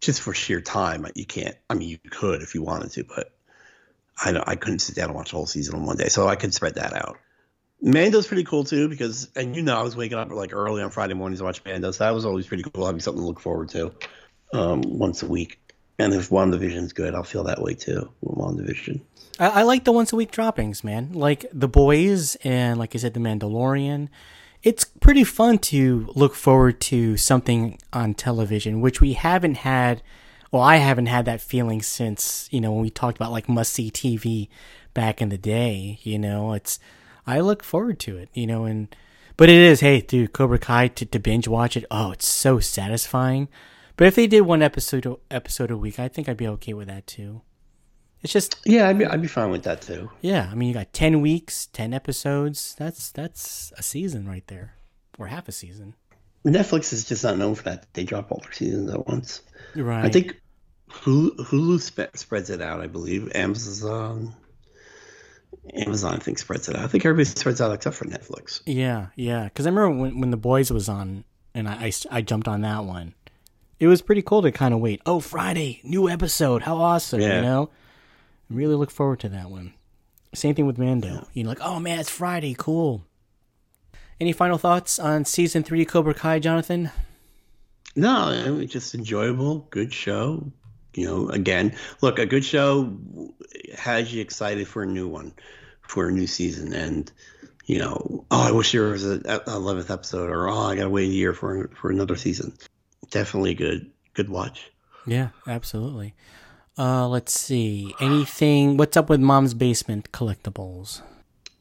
[0.00, 1.56] just for sheer time, you can't.
[1.70, 3.32] I mean, you could if you wanted to, but
[4.18, 6.36] I I couldn't sit down and watch the whole season in one day, so I
[6.36, 7.18] could spread that out.
[7.80, 10.90] Mando's pretty cool too because, and you know, I was waking up like early on
[10.90, 13.40] Friday mornings to watch Mando, so that was always pretty cool having something to look
[13.40, 13.92] forward to
[14.52, 15.60] um, once a week.
[15.98, 19.00] And if WandaVision's good, I'll feel that way too with WandaVision.
[19.38, 21.12] I, I like the once a week droppings, man.
[21.12, 24.08] Like The Boys and, like I said, The Mandalorian.
[24.62, 30.02] It's pretty fun to look forward to something on television, which we haven't had.
[30.50, 33.72] Well, I haven't had that feeling since you know when we talked about like must
[33.72, 34.48] see TV
[34.92, 36.00] back in the day.
[36.02, 36.80] You know, it's
[37.26, 38.28] I look forward to it.
[38.32, 38.94] You know, and
[39.36, 41.84] but it is hey, dude, Cobra Kai to, to binge watch it.
[41.90, 43.48] Oh, it's so satisfying.
[43.96, 46.88] But if they did one episode episode a week, I think I'd be okay with
[46.88, 47.42] that too.
[48.22, 50.10] It's just Yeah, I'd be, I'd be fine with that too.
[50.20, 52.74] yeah, I mean you got ten weeks, ten episodes.
[52.78, 54.74] That's that's a season right there,
[55.18, 55.94] or half a season.
[56.44, 57.86] Netflix is just not known for that.
[57.94, 59.42] They drop all their seasons at once.
[59.74, 60.04] Right.
[60.04, 60.40] I think
[60.90, 62.80] Hulu, Hulu spe- spreads it out.
[62.80, 64.32] I believe Amazon,
[65.74, 66.84] Amazon, I think spreads it out.
[66.84, 68.62] I think everybody spreads out except for Netflix.
[68.66, 69.44] Yeah, yeah.
[69.44, 71.24] Because I remember when when the boys was on,
[71.54, 73.14] and I I jumped on that one.
[73.78, 75.02] It was pretty cool to kind of wait.
[75.04, 76.62] Oh, Friday, new episode.
[76.62, 77.20] How awesome!
[77.20, 77.36] Yeah.
[77.36, 77.70] You know,
[78.50, 79.74] I really look forward to that one.
[80.34, 81.26] Same thing with Mando.
[81.34, 82.54] You know, like oh man, it's Friday.
[82.56, 83.04] Cool.
[84.18, 86.90] Any final thoughts on season three Cobra Kai, Jonathan?
[87.94, 90.50] No, it was just enjoyable, good show.
[90.94, 92.96] You know, again, look, a good show
[93.76, 95.34] has you excited for a new one,
[95.82, 97.12] for a new season, and
[97.66, 101.10] you know, oh, I wish there was a eleventh episode, or oh, I gotta wait
[101.10, 102.54] a year for for another season.
[103.10, 104.70] Definitely good, good watch.
[105.06, 106.14] Yeah, absolutely.
[106.78, 107.94] Uh, let's see.
[108.00, 108.76] Anything?
[108.76, 111.00] What's up with Mom's Basement collectibles?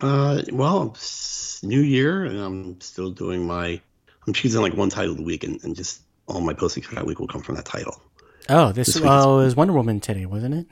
[0.01, 3.79] Uh, well, it's new year, and I'm still doing my.
[4.27, 7.05] I'm choosing like one title the week, and, and just all my postings for that
[7.05, 8.01] week will come from that title.
[8.49, 10.67] Oh, this, This oh, it was Wonder Woman today, wasn't it?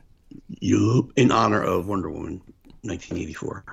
[0.59, 2.41] You, in honor of Wonder Woman,
[2.81, 3.63] 1984.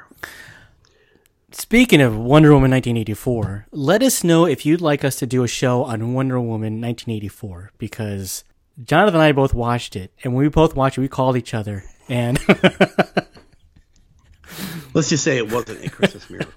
[1.52, 5.48] Speaking of Wonder Woman 1984, let us know if you'd like us to do a
[5.48, 8.44] show on Wonder Woman 1984 because
[8.82, 11.52] Jonathan and I both watched it, and when we both watched it, we called each
[11.52, 12.38] other, and
[14.94, 16.52] Let's just say it wasn't a Christmas miracle.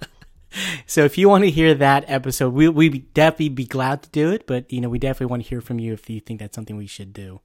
[0.86, 4.32] so if you want to hear that episode, we we definitely be glad to do
[4.32, 4.46] it.
[4.48, 6.78] But you know, we definitely want to hear from you if you think that's something
[6.78, 7.42] we should do.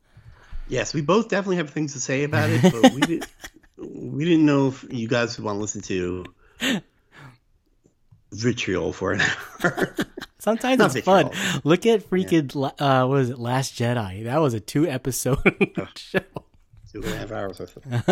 [0.68, 3.26] Yes, we both definitely have things to say about it, but we didn't.
[3.80, 6.24] We didn't know if you guys would want to listen to
[8.32, 9.20] vitriol for an
[9.64, 9.94] hour.
[10.38, 11.30] Sometimes Not it's fun.
[11.64, 13.38] Look at freaking uh, what was it?
[13.38, 14.24] Last Jedi.
[14.24, 15.38] That was a two episode
[15.96, 16.20] show.
[16.92, 17.60] Two and a half hours.
[17.60, 18.02] Or something.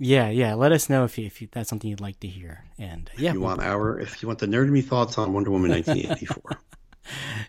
[0.00, 0.54] Yeah, yeah.
[0.54, 2.64] Let us know if you, if you, that's something you'd like to hear.
[2.78, 5.32] And uh, yeah, If you want our, if you want the nerd me thoughts on
[5.32, 6.60] Wonder Woman 1984.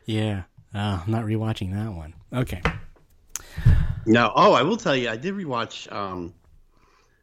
[0.05, 0.43] yeah.
[0.73, 2.15] Uh, I'm not rewatching that one.
[2.33, 2.61] Okay.
[4.07, 4.31] No.
[4.35, 5.91] Oh, I will tell you, I did rewatch.
[5.91, 6.33] Um,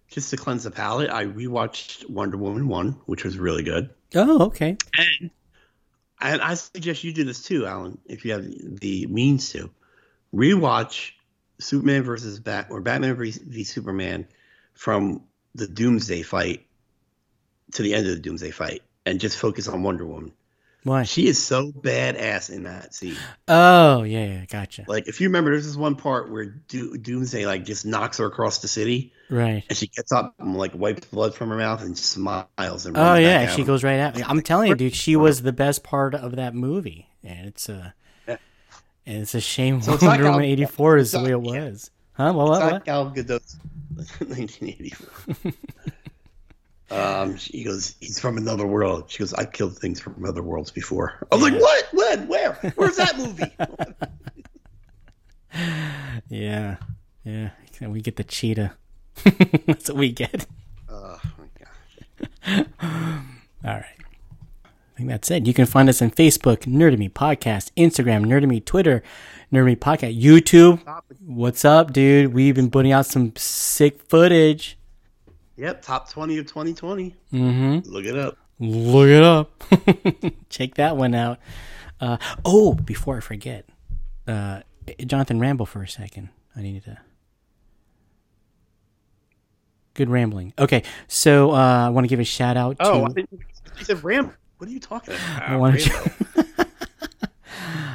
[0.08, 3.90] just to cleanse the palate, I rewatched Wonder Woman one, which was really good.
[4.14, 4.76] Oh, okay.
[6.20, 9.70] And I suggest you do this too, Alan, if you have the means to.
[10.34, 11.12] Rewatch
[11.58, 14.26] Superman versus Bat or Batman v Superman
[14.74, 15.22] from
[15.54, 16.66] the Doomsday fight
[17.72, 20.32] to the end of the Doomsday fight, and just focus on Wonder Woman
[20.84, 21.02] Why?
[21.02, 23.16] She is so badass in that scene.
[23.48, 24.84] Oh yeah, yeah, gotcha.
[24.86, 28.26] Like if you remember, there's this one part where Do- Doomsday like just knocks her
[28.26, 29.64] across the city, Right.
[29.68, 32.86] and she gets up and like wipes blood from her mouth and smiles.
[32.86, 34.20] And Oh yeah, she goes right out.
[34.30, 37.92] I'm telling you, dude, she was the best part of that movie, and it's a,
[38.28, 38.36] Yeah.
[39.04, 41.90] and it's a shame So Wonder Woman '84 is the way it was.
[42.12, 42.32] Huh?
[42.36, 42.62] Well, what?
[42.62, 42.84] It's what?
[42.84, 43.56] Gal Gadot's
[43.96, 45.52] 1984.
[46.90, 49.10] um, she goes, he's from another world.
[49.10, 51.26] She goes, I killed things from other worlds before.
[51.30, 51.88] I was like, what?
[51.92, 52.28] When?
[52.28, 52.52] Where?
[52.76, 53.52] Where's that movie?
[56.28, 56.76] Yeah,
[57.24, 57.50] yeah.
[57.80, 58.74] And we get the cheetah.
[59.66, 60.46] That's what we get.
[60.88, 62.66] oh my god.
[63.64, 63.84] All right.
[64.64, 65.46] I think that's it.
[65.46, 69.02] You can find us on Facebook, Nerdemy Podcast, Instagram, Nerdemy Twitter,
[69.52, 70.80] Nerdemy Podcast, YouTube.
[71.20, 72.32] What's up, dude?
[72.32, 74.78] We've been putting out some sick footage.
[75.56, 77.14] Yep, top 20 of 2020.
[77.30, 77.90] Mm-hmm.
[77.90, 78.38] Look it up.
[78.58, 79.64] Look it up.
[80.48, 81.40] Check that one out.
[82.00, 83.68] Uh, oh, before I forget,
[84.26, 84.60] uh,
[85.04, 86.30] Jonathan ramble for a second.
[86.54, 86.98] I needed to.
[89.96, 90.52] Good rambling.
[90.58, 92.84] Okay, so uh, I want to give a shout out to.
[92.84, 93.20] Oh, I
[93.78, 94.32] you said Ram.
[94.58, 95.42] What are you talking about?
[95.42, 95.94] I wanted you.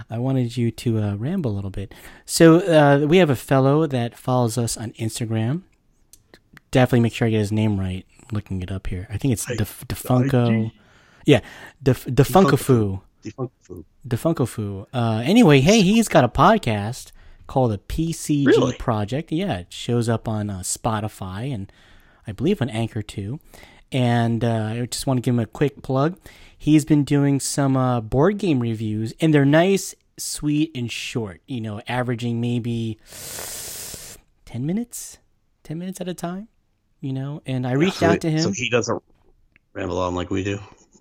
[0.10, 1.94] I wanted you to uh, ramble a little bit.
[2.26, 5.62] So uh, we have a fellow that follows us on Instagram.
[6.72, 8.06] Definitely make sure I get his name right.
[8.20, 9.08] I'm looking it up here.
[9.10, 10.72] I think it's Def- Defunko.
[11.26, 11.40] Yeah,
[11.82, 13.02] Def- Defunkafu.
[13.22, 13.86] Defunct food.
[14.08, 14.86] Defunkofu.
[14.94, 17.12] Uh, anyway, hey, he's got a podcast
[17.48, 18.74] called the PCG Really?
[18.78, 19.32] Project.
[19.32, 21.72] Yeah, it shows up on uh, Spotify and
[22.28, 23.40] I believe on Anchor too.
[23.92, 26.18] And uh, I just want to give him a quick plug.
[26.58, 31.42] He's been doing some uh, board game reviews, and they're nice, sweet, and short.
[31.46, 33.00] You know, averaging maybe
[34.46, 35.18] ten minutes,
[35.64, 36.48] ten minutes at a time.
[37.02, 38.42] You know, and I reached So- out to him.
[38.42, 39.02] So he doesn't
[39.74, 40.60] ramble on like we do.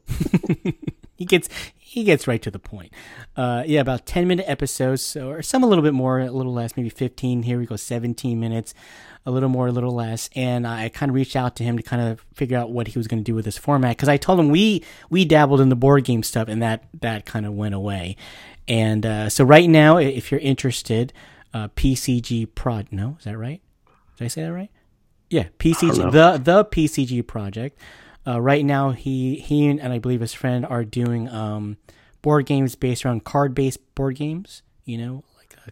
[1.17, 2.93] he gets he gets right to the point.
[3.37, 6.53] Uh, yeah, about ten minute episodes, so or some a little bit more, a little
[6.55, 7.43] less, maybe fifteen.
[7.43, 8.75] Here we go, seventeen minutes,
[9.27, 10.31] a little more, a little less.
[10.35, 12.99] And I kind of reached out to him to kind of figure out what he
[12.99, 15.69] was going to do with this format because I told him we we dabbled in
[15.69, 18.17] the board game stuff, and that that kind of went away.
[18.69, 21.13] And uh, so right now, if you're interested,
[21.53, 23.61] uh, PCG Prod, no, is that right?
[24.17, 24.71] Did I say that right?
[25.29, 27.79] Yeah, PCG, the the PCG project.
[28.27, 31.79] Uh, right now, he he and, and I believe his friend are doing um,
[32.23, 34.63] board games based around card based board games.
[34.85, 35.25] You know,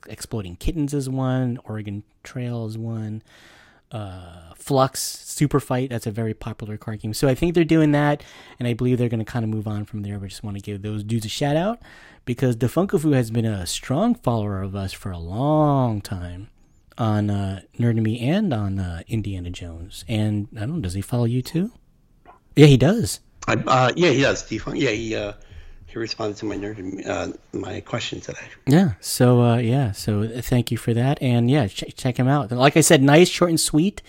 [0.06, 3.22] Exploding Kittens is one, Oregon Trail is one,
[3.90, 5.90] uh, Fluxx Super Fight.
[5.90, 7.14] That's a very popular card game.
[7.14, 8.22] So I think they're doing that,
[8.58, 10.18] and I believe they're going to kind of move on from there.
[10.18, 11.80] But just want to give those dudes a shout out
[12.24, 16.50] because Defunkafu has been a strong follower of us for a long time
[16.98, 20.04] on uh, Nerdemy and on uh, Indiana Jones.
[20.08, 21.72] And I don't know, does he follow you too?
[22.56, 23.20] Yeah, he does.
[23.46, 24.42] I, uh, yeah, he does.
[24.46, 24.78] Defunct.
[24.78, 25.32] Yeah, he uh,
[25.98, 28.46] responded to my nerd uh, my question today.
[28.66, 28.92] Yeah.
[29.00, 29.92] So uh, yeah.
[29.92, 31.20] So uh, thank you for that.
[31.22, 32.50] And yeah, ch- check him out.
[32.50, 34.02] Like I said, nice, short, and sweet.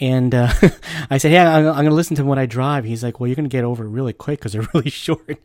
[0.00, 0.52] And uh,
[1.10, 2.84] I said, yeah, I'm, I'm going to listen to them when I drive.
[2.84, 5.38] He's like, well, you're going to get over it really quick because they're really short.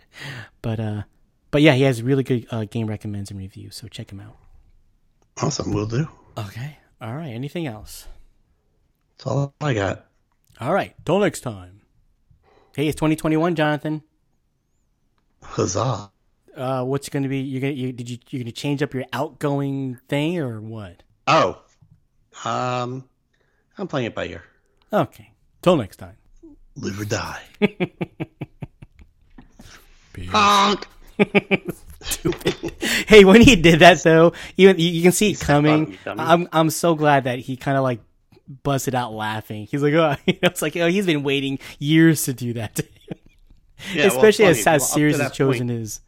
[0.61, 1.03] But uh,
[1.51, 3.75] but yeah, he has really good uh, game recommends and reviews.
[3.75, 4.37] So check him out.
[5.41, 6.07] Awesome, we'll do.
[6.37, 6.77] Okay.
[7.01, 7.29] All right.
[7.29, 8.07] Anything else?
[9.17, 10.05] That's all I got.
[10.59, 10.93] All right.
[11.05, 11.81] Till next time.
[12.75, 14.03] Hey, it's 2021, Jonathan.
[15.43, 16.11] Huzzah!
[16.55, 17.39] Uh, what's going to be?
[17.39, 21.03] You're gonna you, did you you're gonna change up your outgoing thing or what?
[21.27, 21.61] Oh,
[22.43, 23.07] um,
[23.77, 24.43] I'm playing it by ear.
[24.91, 25.31] Okay.
[25.61, 26.15] Till next time.
[26.75, 27.41] Live or die.
[30.29, 30.87] Honk.
[33.07, 35.97] Hey, when he did that though, even you, you can see it coming.
[36.05, 37.99] I'm I'm so glad that he kind of like
[38.47, 39.67] busted out laughing.
[39.69, 42.79] He's like, oh, you know, it's like, oh, he's been waiting years to do that.
[43.93, 44.59] Yeah, Especially funny.
[44.59, 46.01] as how Well, serious that has Chozen point- his.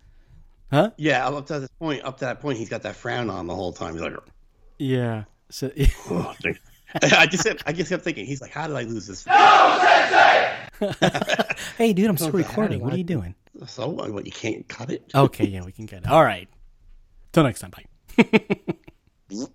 [0.71, 0.91] Huh?
[0.97, 3.55] Yeah, up to this point, up to that point, he's got that frown on the
[3.55, 3.93] whole time.
[3.93, 4.13] He's like,
[4.77, 5.25] Yeah.
[5.49, 5.69] So
[6.09, 6.33] oh.
[7.01, 8.25] I just, kept, I just kept thinking.
[8.25, 9.25] He's like, how did I lose this?
[9.25, 9.33] No,
[11.77, 12.81] hey, dude, I'm still recording.
[12.81, 13.35] What are you doing?
[13.65, 14.25] So what?
[14.25, 15.03] You can't cut it.
[15.15, 16.09] Okay, yeah, we can cut it.
[16.09, 16.49] All right.
[17.31, 17.71] Till next time.
[17.71, 19.47] Bye.